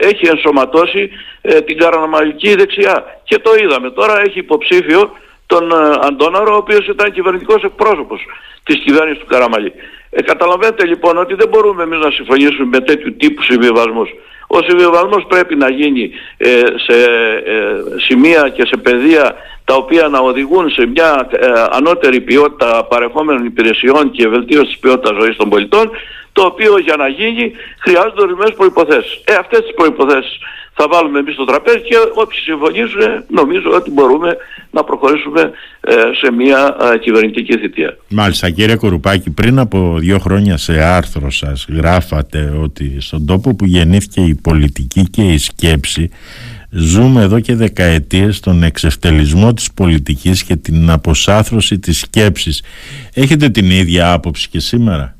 έχει 0.00 0.26
ενσωματώσει 0.26 1.10
ε, 1.40 1.60
την 1.60 1.78
καραμαλική 1.78 2.54
δεξιά. 2.54 3.20
Και 3.24 3.38
το 3.38 3.50
είδαμε. 3.62 3.90
Τώρα 3.90 4.20
έχει 4.20 4.38
υποψήφιο 4.38 5.10
τον 5.46 5.72
Αντώναρο, 6.06 6.54
ο 6.54 6.56
οποίος 6.56 6.86
ήταν 6.88 7.12
κυβερνητικός 7.12 7.62
εκπρόσωπος 7.62 8.20
της 8.62 8.78
κυβέρνησης 8.78 9.18
του 9.18 9.26
Καραμαλή. 9.26 9.72
Ε, 10.10 10.22
καταλαβαίνετε 10.22 10.86
λοιπόν 10.86 11.18
ότι 11.18 11.34
δεν 11.34 11.48
μπορούμε 11.48 11.82
εμείς 11.82 11.98
να 11.98 12.10
συμφωνήσουμε 12.10 12.64
με 12.64 12.80
τέτοιου 12.80 13.16
τύπου 13.16 13.42
συμβιβασμούς. 13.42 14.10
Ο 14.46 14.58
συμβιβασμός 14.62 15.24
πρέπει 15.28 15.54
να 15.56 15.70
γίνει 15.70 16.10
ε, 16.36 16.48
σε 16.58 16.98
ε, 17.44 17.82
σημεία 18.06 18.48
και 18.48 18.66
σε 18.66 18.76
πεδία 18.76 19.36
τα 19.64 19.74
οποία 19.74 20.08
να 20.08 20.18
οδηγούν 20.18 20.70
σε 20.70 20.86
μια 20.86 21.28
ε, 21.30 21.46
ανώτερη 21.70 22.20
ποιότητα 22.20 22.84
παρεχόμενων 22.84 23.44
υπηρεσιών 23.44 24.10
και 24.10 24.28
βελτίωση 24.28 24.66
της 24.66 24.78
ποιότητας 24.78 25.16
ζωής 25.20 25.36
των 25.36 25.48
πολιτών, 25.48 25.90
το 26.32 26.42
οποίο 26.42 26.78
για 26.78 26.96
να 26.96 27.08
γίνει 27.08 27.52
χρειάζονται 27.78 28.22
ορισμένες 28.22 28.54
προϋποθέσεις. 28.54 29.22
Ε, 29.24 29.34
αυτές 29.34 29.60
τις 29.60 29.74
προϋποθέσεις 29.74 30.38
θα 30.78 30.88
βάλουμε 30.88 31.18
εμείς 31.18 31.34
στο 31.34 31.44
τραπέζι 31.44 31.80
και 31.80 31.96
όποιοι 32.14 32.38
συμφωνήσουν 32.38 33.00
νομίζω 33.28 33.70
ότι 33.74 33.90
μπορούμε 33.90 34.36
να 34.70 34.84
προχωρήσουμε 34.84 35.50
ε, 35.80 35.94
σε 36.20 36.32
μια 36.32 36.76
ε, 36.94 36.98
κυβερνητική 36.98 37.58
θητεία. 37.58 37.96
Μάλιστα 38.08 38.50
κύριε 38.50 38.76
Κορουπάκη 38.76 39.30
πριν 39.30 39.58
από 39.58 39.96
δύο 39.98 40.18
χρόνια 40.18 40.56
σε 40.56 40.82
άρθρο 40.82 41.30
σας 41.30 41.66
γράφατε 41.68 42.58
ότι 42.62 43.00
στον 43.00 43.26
τόπο 43.26 43.54
που 43.56 43.64
γεννήθηκε 43.64 44.20
η 44.20 44.34
πολιτική 44.42 45.02
και 45.10 45.22
η 45.22 45.38
σκέψη 45.38 46.10
ζούμε 46.70 47.22
εδώ 47.22 47.40
και 47.40 47.54
δεκαετίες 47.54 48.40
τον 48.40 48.62
εξευτελισμό 48.62 49.54
της 49.54 49.72
πολιτικής 49.72 50.44
και 50.44 50.56
την 50.56 50.90
αποσάθρωση 50.90 51.78
της 51.78 51.98
σκέψης. 52.00 52.62
Έχετε 53.14 53.48
την 53.48 53.70
ίδια 53.70 54.12
άποψη 54.12 54.48
και 54.48 54.60
σήμερα; 54.60 55.16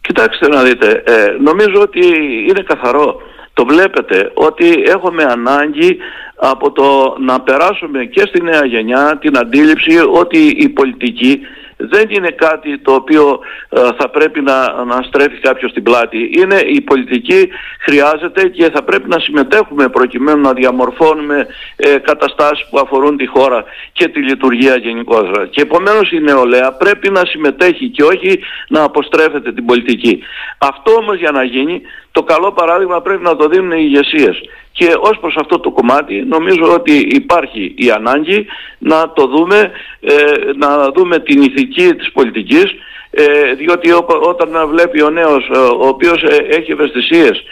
Κοιτάξτε 0.00 0.48
να 0.48 0.62
δείτε, 0.62 1.02
ε, 1.06 1.42
νομίζω 1.42 1.80
ότι 1.80 2.06
είναι 2.48 2.62
καθαρό 2.66 3.20
το 3.54 3.64
βλέπετε 3.66 4.30
ότι 4.34 4.82
έχουμε 4.86 5.24
ανάγκη 5.24 5.96
από 6.36 6.72
το 6.72 7.16
να 7.18 7.40
περάσουμε 7.40 8.04
και 8.04 8.20
στη 8.20 8.42
νέα 8.42 8.64
γενιά 8.64 9.18
την 9.20 9.38
αντίληψη 9.38 9.98
ότι 10.12 10.38
η 10.38 10.68
πολιτική 10.68 11.40
δεν 11.76 12.06
είναι 12.08 12.30
κάτι 12.30 12.78
το 12.78 12.92
οποίο 12.92 13.40
ε, 13.68 13.80
θα 13.98 14.10
πρέπει 14.10 14.40
να, 14.40 14.84
να 14.84 15.02
στρέφει 15.02 15.38
κάποιος 15.40 15.70
στην 15.70 15.82
πλάτη. 15.82 16.30
Είναι 16.38 16.54
η 16.54 16.80
πολιτική 16.80 17.48
χρειάζεται 17.78 18.48
και 18.48 18.70
θα 18.70 18.82
πρέπει 18.82 19.08
να 19.08 19.18
συμμετέχουμε 19.18 19.88
προκειμένου 19.88 20.40
να 20.40 20.52
διαμορφώνουμε 20.52 21.46
ε, 21.76 21.98
καταστάσεις 21.98 22.66
που 22.70 22.78
αφορούν 22.78 23.16
τη 23.16 23.26
χώρα 23.26 23.64
και 23.92 24.08
τη 24.08 24.20
λειτουργία 24.20 24.76
γενικότερα. 24.76 25.46
Και 25.46 25.60
επομένως 25.60 26.12
η 26.12 26.20
νεολαία 26.20 26.72
πρέπει 26.72 27.10
να 27.10 27.24
συμμετέχει 27.24 27.88
και 27.88 28.02
όχι 28.02 28.40
να 28.68 28.82
αποστρέφεται 28.82 29.52
την 29.52 29.64
πολιτική. 29.64 30.22
Αυτό 30.58 30.92
όμως 30.92 31.16
για 31.16 31.30
να 31.30 31.44
γίνει 31.44 31.82
το 32.12 32.22
καλό 32.22 32.52
παράδειγμα 32.52 33.00
πρέπει 33.00 33.22
να 33.22 33.36
το 33.36 33.48
δίνουν 33.48 33.72
οι 33.72 33.82
ηγεσίες. 33.88 34.40
Και 34.76 34.94
ως 35.00 35.18
προς 35.20 35.36
αυτό 35.36 35.58
το 35.60 35.70
κομμάτι 35.70 36.24
νομίζω 36.28 36.72
ότι 36.72 36.92
υπάρχει 36.92 37.74
η 37.76 37.90
ανάγκη 37.90 38.46
να 38.78 39.12
το 39.12 39.26
δούμε, 39.26 39.70
ε, 40.00 40.14
να 40.56 40.90
δούμε 40.90 41.18
την 41.18 41.42
ηθική 41.42 41.94
της 41.94 42.12
πολιτικής 42.12 42.74
ε, 43.16 43.54
διότι 43.54 43.92
όταν 44.20 44.68
βλέπει 44.68 45.02
ο 45.02 45.10
νέος 45.10 45.50
ε, 45.54 45.58
ο 45.58 45.86
οποίος 45.86 46.22
ε, 46.22 46.36
έχει 46.56 46.72
ευαισθησίες 46.72 47.42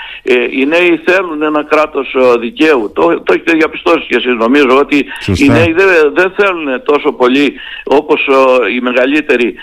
οι 0.50 0.66
νέοι 0.66 1.00
θέλουν 1.04 1.42
ένα 1.42 1.64
κράτος 1.64 2.16
δικαίου. 2.40 2.92
Το, 2.94 3.22
το 3.22 3.32
έχετε 3.32 3.52
διαπιστώσει 3.52 4.06
και 4.08 4.16
εσείς 4.16 4.34
νομίζω 4.38 4.78
ότι 4.78 4.96
οι 5.36 5.48
νέοι 5.48 5.74
δεν, 6.12 6.32
θέλουν 6.36 6.82
τόσο 6.84 7.12
πολύ 7.12 7.54
όπως 7.84 8.28
οι 8.76 8.80
μεγαλύτεροι 8.80 9.54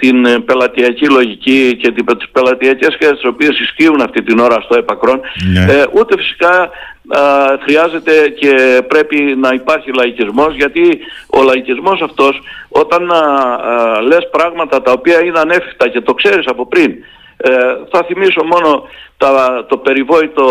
την 0.00 0.44
πελατειακή 0.44 1.06
λογική 1.08 1.76
και 1.80 1.90
τις 1.90 2.28
πελατειακές 2.32 2.92
σχέσεις 2.92 3.16
τις 3.20 3.28
οποίες 3.28 3.60
ισχύουν 3.60 4.00
αυτή 4.00 4.22
την 4.22 4.38
ώρα 4.38 4.60
στο 4.60 4.78
επακρόν 4.78 5.20
ναι. 5.52 5.82
ούτε 5.92 6.16
φυσικά 6.16 6.70
χρειάζεται 7.62 8.28
και 8.28 8.82
πρέπει 8.88 9.16
να 9.16 9.48
υπάρχει 9.52 9.90
λαϊκισμός 9.94 10.54
γιατί 10.54 10.98
ο 11.26 11.42
λαϊκισμός 11.42 12.00
αυτός 12.02 12.40
όταν 12.68 13.10
α, 13.12 13.20
λες 14.02 14.28
πράγματα 14.30 14.82
τα 14.82 14.92
οποία 14.92 15.24
είναι 15.24 15.38
ανέφικτα 15.38 15.88
και 15.88 16.00
το 16.00 16.14
ξέρεις 16.14 16.46
από 16.46 16.66
πριν 16.66 16.94
ε, 17.36 17.50
θα 17.90 18.04
θυμίσω 18.06 18.44
μόνο 18.44 18.88
τα, 19.16 19.64
το 19.68 19.76
περιβόητο 19.76 20.44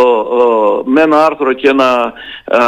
με 0.85 1.01
ένα 1.01 1.25
άρθρο 1.25 1.53
και 1.53 1.69
ένα 1.69 2.13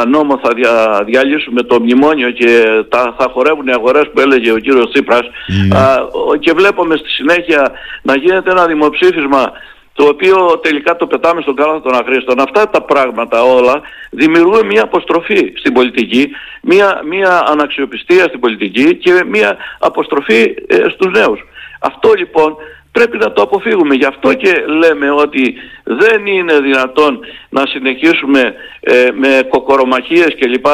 νόμο 0.08 0.40
θα 0.42 0.54
δια, 0.54 1.02
διαλύσουμε 1.04 1.62
το 1.62 1.80
μνημόνιο 1.80 2.30
και 2.30 2.64
τα, 2.88 3.14
θα 3.18 3.30
χορεύουν 3.32 3.66
οι 3.66 3.72
αγορές 3.72 4.10
που 4.12 4.20
έλεγε 4.20 4.52
ο 4.52 4.58
κύριος 4.58 4.90
Τσίπρας 4.92 5.22
ναι. 5.46 6.38
και 6.38 6.52
βλέπουμε 6.52 6.96
στη 6.96 7.08
συνέχεια 7.08 7.72
να 8.02 8.16
γίνεται 8.16 8.50
ένα 8.50 8.66
δημοψήφισμα 8.66 9.52
το 9.98 10.04
οποίο 10.08 10.58
τελικά 10.62 10.96
το 10.96 11.06
πετάμε 11.06 11.40
στον 11.42 11.56
κάλαθο 11.56 11.80
των 11.80 11.94
αχρήστων. 11.94 12.40
Αυτά 12.40 12.68
τα 12.70 12.82
πράγματα 12.82 13.42
όλα 13.42 13.80
δημιουργούν 14.10 14.66
μια 14.66 14.82
αποστροφή 14.82 15.52
στην 15.56 15.72
πολιτική, 15.72 16.30
μια, 16.62 17.00
μια 17.04 17.44
αναξιοπιστία 17.46 18.22
στην 18.22 18.40
πολιτική 18.40 18.96
και 18.96 19.24
μια 19.28 19.56
αποστροφή 19.78 20.54
ε, 20.66 20.76
στους 20.88 21.10
νέους. 21.12 21.40
Αυτό 21.80 22.12
λοιπόν 22.16 22.56
πρέπει 22.92 23.18
να 23.18 23.32
το 23.32 23.42
αποφύγουμε. 23.42 23.94
Γι' 23.94 24.04
αυτό 24.04 24.34
και 24.34 24.64
λέμε 24.66 25.10
ότι 25.10 25.54
δεν 25.84 26.26
είναι 26.26 26.60
δυνατόν 26.60 27.20
να 27.48 27.62
συνεχίσουμε 27.66 28.54
ε, 28.80 29.08
με 29.12 29.46
κοκορομαχίες 29.48 30.34
κλπ 30.38 30.66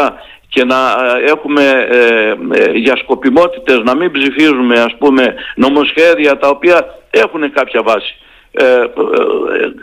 και 0.48 0.64
να 0.64 0.76
ε, 0.76 1.30
έχουμε 1.30 1.86
ε, 1.90 2.34
για 2.74 2.96
σκοπιμότητες 2.96 3.78
να 3.84 3.96
μην 3.96 4.10
ψηφίζουμε 4.10 4.80
ας 4.80 4.94
πούμε 4.98 5.34
νομοσχέδια 5.54 6.38
τα 6.38 6.48
οποία 6.48 6.86
έχουν 7.10 7.52
κάποια 7.52 7.82
βάση. 7.82 8.14
Ε, 8.56 8.64
ε, 8.64 8.86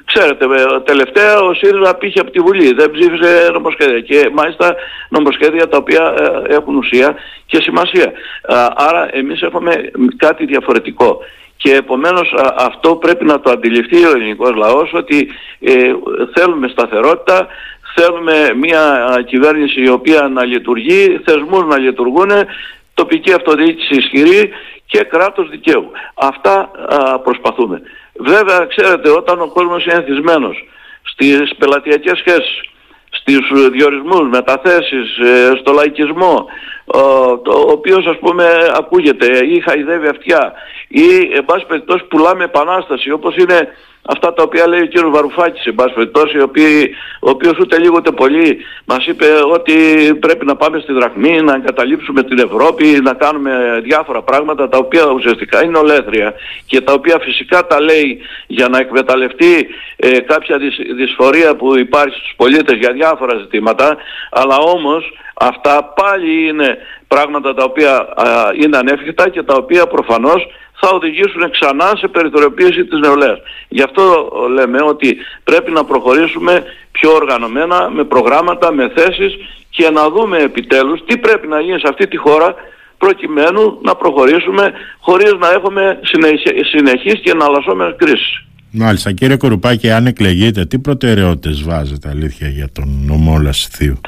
ξέρετε, 0.05 0.45
ε, 0.45 0.79
τελευταία 0.83 1.39
ο 1.39 1.53
ΣΥΡΙΖΑ 1.53 1.95
πήγε 1.95 2.19
από 2.19 2.31
τη 2.31 2.39
Βουλή, 2.39 2.73
δεν 2.73 2.91
ψήφισε 2.91 3.49
νομοσχέδια 3.53 3.99
και 3.99 4.29
μάλιστα 4.33 4.75
νομοσχέδια 5.09 5.67
τα 5.67 5.77
οποία 5.77 6.13
ε, 6.47 6.53
έχουν 6.53 6.75
ουσία 6.75 7.15
και 7.45 7.61
σημασία. 7.61 8.11
άρα 8.75 9.09
εμείς 9.11 9.41
έχουμε 9.41 9.91
κάτι 10.17 10.45
διαφορετικό. 10.45 11.19
Και 11.57 11.75
επομένως 11.75 12.33
αυτό 12.57 12.95
πρέπει 12.95 13.25
να 13.25 13.39
το 13.39 13.51
αντιληφθεί 13.51 14.05
ο 14.05 14.11
ελληνικός 14.15 14.55
λαός 14.55 14.91
ότι 14.93 15.29
θέλουμε 16.35 16.67
σταθερότητα, 16.67 17.47
θέλουμε 17.95 18.53
μια 18.55 19.05
κυβέρνηση 19.25 19.81
η 19.81 19.89
οποία 19.89 20.27
να 20.27 20.45
λειτουργεί, 20.45 21.21
θεσμούς 21.25 21.65
να 21.65 21.77
λειτουργούν, 21.77 22.29
τοπική 22.93 23.33
αυτοδιοίκηση 23.33 23.95
ισχυρή 23.95 24.49
και 24.85 25.03
κράτος 25.03 25.49
δικαίου. 25.49 25.91
Αυτά 26.13 26.71
προσπαθούμε. 27.23 27.81
Βέβαια, 28.23 28.65
ξέρετε, 28.65 29.09
όταν 29.09 29.41
ο 29.41 29.47
κόσμος 29.47 29.85
είναι 29.85 29.93
ενθισμένος 29.93 30.67
στις 31.01 31.55
πελατειακές 31.57 32.17
σχέσεις, 32.17 32.61
στους 33.09 33.69
διορισμούς, 33.69 34.29
μεταθέσεις, 34.29 35.17
ε, 35.17 35.51
στο 35.59 35.71
λαϊκισμό, 35.71 36.45
ο 37.45 37.71
οποίος 37.71 38.05
ας 38.05 38.17
πούμε 38.19 38.45
ακούγεται 38.75 39.45
ή 39.45 39.59
χαϊδεύει 39.59 40.07
αυτιά 40.07 40.53
ή 40.87 41.05
εν 41.35 41.45
πάση 41.45 41.65
περιπτώσει 41.65 42.03
πουλάμε 42.03 42.43
επανάσταση 42.43 43.11
όπως 43.11 43.35
είναι 43.35 43.67
αυτά 44.01 44.33
τα 44.33 44.43
οποία 44.43 44.67
λέει 44.67 44.81
ο 44.81 44.85
κύριος 44.85 45.11
Βαρουφάκης 45.11 45.65
εν 45.65 45.75
πάση 45.75 45.93
περιπτώσει 45.93 46.37
ο, 46.37 46.51
ο 47.19 47.29
οποίος 47.29 47.57
ούτε 47.59 47.79
λίγο 47.79 47.95
ούτε 47.97 48.11
πολύ 48.11 48.57
μας 48.85 49.05
είπε 49.05 49.25
ότι 49.53 49.73
πρέπει 50.19 50.45
να 50.45 50.55
πάμε 50.55 50.79
στη 50.79 50.93
δραχμή, 50.93 51.41
να 51.41 51.53
εγκαταλείψουμε 51.53 52.23
την 52.23 52.39
Ευρώπη, 52.39 52.85
να 52.85 53.13
κάνουμε 53.13 53.81
διάφορα 53.83 54.21
πράγματα 54.21 54.69
τα 54.69 54.77
οποία 54.77 55.05
ουσιαστικά 55.05 55.63
είναι 55.63 55.77
ολέθρια 55.77 56.33
και 56.65 56.81
τα 56.81 56.93
οποία 56.93 57.19
φυσικά 57.21 57.67
τα 57.67 57.81
λέει 57.81 58.19
για 58.47 58.67
να 58.67 58.77
εκμεταλλευτεί 58.79 59.67
ε, 59.95 60.19
κάποια 60.19 60.57
δυσφορία 60.95 61.55
που 61.55 61.77
υπάρχει 61.77 62.17
στους 62.17 62.33
πολίτες 62.35 62.77
για 62.77 62.91
διάφορα 62.91 63.37
ζητήματα 63.37 63.97
αλλά 64.31 64.57
όμως 64.57 65.13
αυτά 65.33 65.83
πάλι 65.83 66.47
είναι 66.47 66.77
πράγματα 67.13 67.53
τα 67.53 67.63
οποία 67.63 67.93
είναι 68.61 68.77
ανέφικτα 68.77 69.29
και 69.29 69.43
τα 69.43 69.55
οποία 69.61 69.83
προφανώς 69.87 70.41
θα 70.79 70.89
οδηγήσουν 70.97 71.43
ξανά 71.51 71.87
σε 71.97 72.07
περιθωριοποίηση 72.07 72.85
της 72.85 72.99
νεολαίας. 72.99 73.39
Γι' 73.67 73.81
αυτό 73.81 74.03
λέμε 74.57 74.79
ότι 74.81 75.17
πρέπει 75.43 75.71
να 75.71 75.83
προχωρήσουμε 75.83 76.63
πιο 76.91 77.09
οργανωμένα 77.11 77.89
με 77.95 78.03
προγράμματα, 78.03 78.71
με 78.71 78.91
θέσεις 78.95 79.31
και 79.69 79.89
να 79.89 80.09
δούμε 80.09 80.37
επιτέλους 80.37 80.99
τι 81.05 81.17
πρέπει 81.17 81.47
να 81.47 81.59
γίνει 81.59 81.79
σε 81.79 81.87
αυτή 81.89 82.07
τη 82.07 82.17
χώρα 82.17 82.55
προκειμένου 82.97 83.79
να 83.81 83.95
προχωρήσουμε 83.95 84.73
χωρίς 84.99 85.33
να 85.39 85.51
έχουμε 85.51 85.99
συνεχείς 86.71 87.19
και 87.23 87.31
εναλλασσόμενες 87.31 87.95
κρίσεις. 87.97 88.43
Μάλιστα. 88.71 89.11
Κύριε 89.11 89.37
Κορουπάκη, 89.37 89.91
αν 89.91 90.05
εκλεγείτε, 90.05 90.65
τι 90.65 90.79
προτεραιότητες 90.79 91.63
βάζετε 91.63 92.09
αλήθεια 92.09 92.47
για 92.47 92.69
τον 92.73 93.03
νομό 93.05 93.39
Λασιθίου. 93.41 94.01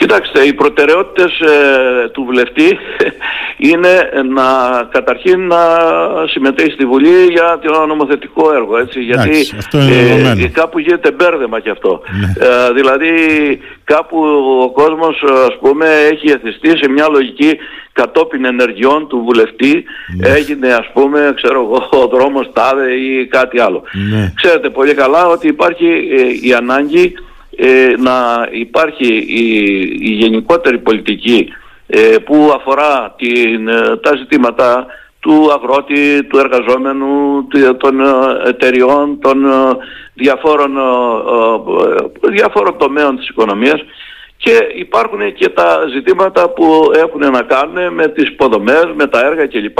Κοιτάξτε, 0.00 0.40
οι 0.40 0.52
προτεραιότητες 0.52 1.40
ε, 1.40 2.08
του 2.12 2.24
βουλευτή 2.24 2.78
είναι 3.70 4.10
να 4.34 4.44
καταρχήν 4.90 5.46
να 5.46 5.58
συμμετέχει 6.26 6.70
στη 6.70 6.84
Βουλή 6.86 7.24
για 7.30 7.58
το 7.62 7.86
νομοθετικό 7.86 8.54
έργο, 8.54 8.78
έτσι, 8.78 9.00
γιατί 9.00 9.48
ε, 10.42 10.48
κάπου 10.48 10.78
γίνεται 10.78 11.10
μπέρδεμα 11.10 11.60
κι 11.60 11.70
αυτό. 11.70 12.02
Ναι. 12.20 12.46
Ε, 12.46 12.72
δηλαδή 12.72 13.10
κάπου 13.84 14.18
ο 14.62 14.70
κόσμος 14.70 15.24
ας 15.46 15.58
πούμε 15.60 15.86
έχει 16.12 16.30
εθιστεί 16.30 16.78
σε 16.78 16.88
μια 16.88 17.08
λογική 17.08 17.58
κατόπιν 17.92 18.44
ενεργειών 18.44 19.08
του 19.08 19.22
βουλευτή 19.26 19.84
ναι. 20.16 20.28
έγινε 20.28 20.72
ας 20.72 20.90
πούμε 20.92 21.32
ξέρω 21.36 21.60
εγώ 21.60 22.02
ο 22.02 22.06
δρόμος 22.06 22.50
τάδε 22.52 22.92
ή 22.92 23.26
κάτι 23.26 23.60
άλλο. 23.60 23.82
Ναι. 24.10 24.32
Ξέρετε 24.34 24.70
πολύ 24.70 24.94
καλά 24.94 25.26
ότι 25.26 25.46
υπάρχει 25.46 25.86
η 26.42 26.52
ανάγκη 26.52 27.14
ε, 27.56 27.92
να 27.98 28.48
υπάρχει 28.50 29.14
η, 29.16 29.70
η 30.00 30.12
γενικότερη 30.12 30.78
πολιτική 30.78 31.48
που 32.24 32.52
αφορά 32.56 33.14
την, 33.16 33.66
τα 34.02 34.16
ζητήματα 34.16 34.86
του 35.20 35.52
αγρότη, 35.52 36.24
του 36.24 36.38
εργαζόμενου, 36.38 37.46
των 37.78 38.00
εταιριών, 38.46 39.18
των 39.20 39.44
διαφόρων, 40.14 40.72
διαφόρων 42.30 42.78
τομέων 42.78 43.16
της 43.16 43.28
οικονομίας 43.28 43.80
και 44.42 44.56
υπάρχουν 44.74 45.34
και 45.34 45.48
τα 45.48 45.86
ζητήματα 45.92 46.48
που 46.48 46.90
έχουν 46.94 47.20
να 47.30 47.42
κάνουν 47.42 47.92
με 47.94 48.08
τις 48.08 48.28
υποδομές, 48.28 48.86
με 48.94 49.06
τα 49.06 49.20
έργα 49.26 49.46
κλπ. 49.46 49.78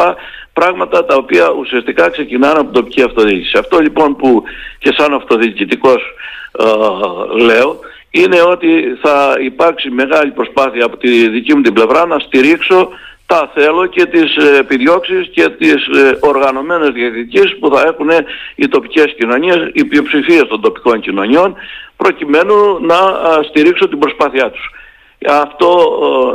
Πράγματα 0.53 1.05
τα 1.05 1.16
οποία 1.16 1.51
ουσιαστικά 1.51 2.09
ξεκινάνε 2.11 2.59
από 2.59 2.62
την 2.62 2.73
τοπική 2.73 3.03
αυτοδιοίκηση. 3.03 3.59
Αυτό 3.59 3.79
λοιπόν 3.79 4.16
που 4.16 4.42
και 4.79 4.94
σαν 4.96 5.14
αυτοδιοικητικός 5.14 6.03
ε, 6.59 6.64
λέω 7.44 7.79
είναι 8.11 8.42
ότι 8.42 8.99
θα 9.03 9.35
υπάρξει 9.40 9.90
μεγάλη 9.90 10.31
προσπάθεια 10.31 10.85
από 10.85 10.96
τη 10.96 11.29
δική 11.29 11.55
μου 11.55 11.62
την 11.62 11.73
πλευρά 11.73 12.07
να 12.07 12.18
στηρίξω 12.18 12.88
τα 13.30 13.50
θέλω 13.54 13.86
και 13.86 14.04
τις 14.06 14.36
ε, 14.36 14.58
επιδιώξεις 14.58 15.28
και 15.32 15.48
τις 15.48 15.86
ε, 15.86 16.18
οργανωμένες 16.20 16.88
διαιτητικές 16.88 17.56
που 17.60 17.70
θα 17.74 17.82
έχουν 17.86 18.10
οι 18.54 18.68
τοπικές 18.68 19.14
κοινωνίες, 19.18 19.70
οι 19.72 19.84
πλειοψηφίες 19.84 20.46
των 20.48 20.60
τοπικών 20.60 21.00
κοινωνιών 21.00 21.54
προκειμένου 21.96 22.56
να 22.80 22.96
στηρίξω 23.48 23.88
την 23.88 23.98
προσπάθειά 23.98 24.50
τους. 24.50 24.70
Αυτό 25.26 25.70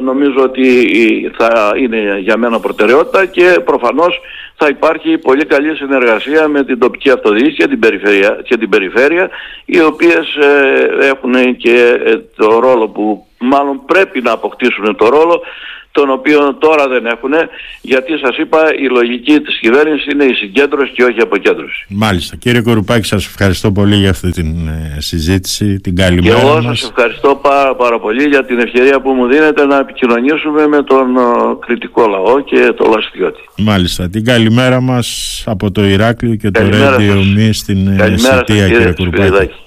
νομίζω 0.04 0.42
ότι 0.44 0.68
θα 1.38 1.74
είναι 1.78 2.18
για 2.20 2.38
μένα 2.38 2.60
προτεραιότητα 2.60 3.26
και 3.26 3.62
προφανώς 3.66 4.20
θα 4.56 4.68
υπάρχει 4.68 5.18
πολύ 5.18 5.46
καλή 5.46 5.76
συνεργασία 5.76 6.48
με 6.48 6.64
την 6.64 6.80
τοπική 6.80 7.10
αυτοδιοίκηση 7.10 7.56
και 7.56 7.68
την 7.68 7.80
περιφέρεια, 7.80 8.40
και 8.44 8.58
την 8.58 8.70
περιφέρεια 8.70 9.30
οι 9.66 9.82
οποίες 9.82 10.36
ε, 10.36 11.08
έχουν 11.08 11.58
και 11.58 11.98
το 12.36 12.60
ρόλο 12.60 12.88
που 12.88 13.26
μάλλον 13.38 13.82
πρέπει 13.86 14.22
να 14.22 14.32
αποκτήσουν 14.32 14.96
το 14.96 15.10
ρόλο 15.10 15.42
τον 15.98 16.10
οποίο 16.10 16.56
τώρα 16.66 16.88
δεν 16.88 17.06
έχουν, 17.06 17.34
γιατί 17.82 18.12
σας 18.18 18.38
είπα 18.38 18.60
η 18.86 18.88
λογική 18.98 19.40
της 19.40 19.60
κυβέρνησης 19.60 20.06
είναι 20.12 20.24
η 20.24 20.34
συγκέντρωση 20.34 20.92
και 20.92 21.04
όχι 21.04 21.18
η 21.18 21.22
αποκέντρωση. 21.22 21.86
Μάλιστα. 21.90 22.36
Κύριε 22.36 22.62
Κορουπάκη, 22.62 23.08
σας 23.08 23.26
ευχαριστώ 23.26 23.72
πολύ 23.72 23.96
για 23.96 24.10
αυτή 24.10 24.32
την 24.32 24.68
ε, 24.68 24.98
συζήτηση, 25.02 25.80
την 25.80 25.96
καλημέρα 25.96 26.36
Και 26.36 26.42
εγώ 26.42 26.62
σας 26.62 26.84
ευχαριστώ 26.84 27.40
πάρα, 27.42 27.76
πάρα 27.76 28.00
πολύ 28.00 28.24
για 28.28 28.46
την 28.46 28.60
ευκαιρία 28.60 29.02
που 29.02 29.12
μου 29.12 29.28
δίνετε 29.28 29.66
να 29.66 29.78
επικοινωνήσουμε 29.78 30.68
με 30.68 30.84
τον 30.84 31.16
uh, 31.18 31.60
κριτικό 31.66 32.08
λαό 32.08 32.42
και 32.42 32.74
τον 32.78 32.92
λαστιώτη. 32.92 33.40
Μάλιστα. 33.58 34.10
Την 34.10 34.26
καλημέρα 34.26 34.82
μας 34.82 35.44
από 35.46 35.72
το 35.72 35.86
Ηράκλειο 35.86 36.36
και 36.36 36.50
καλημέρα 36.50 36.92
το 36.92 36.98
Ρέντιο 36.98 37.24
Μη 37.36 37.54
στην 37.54 37.78
Σιτία, 38.18 38.68
κύριε 38.68 38.94
Κορουπάκη. 38.98 39.65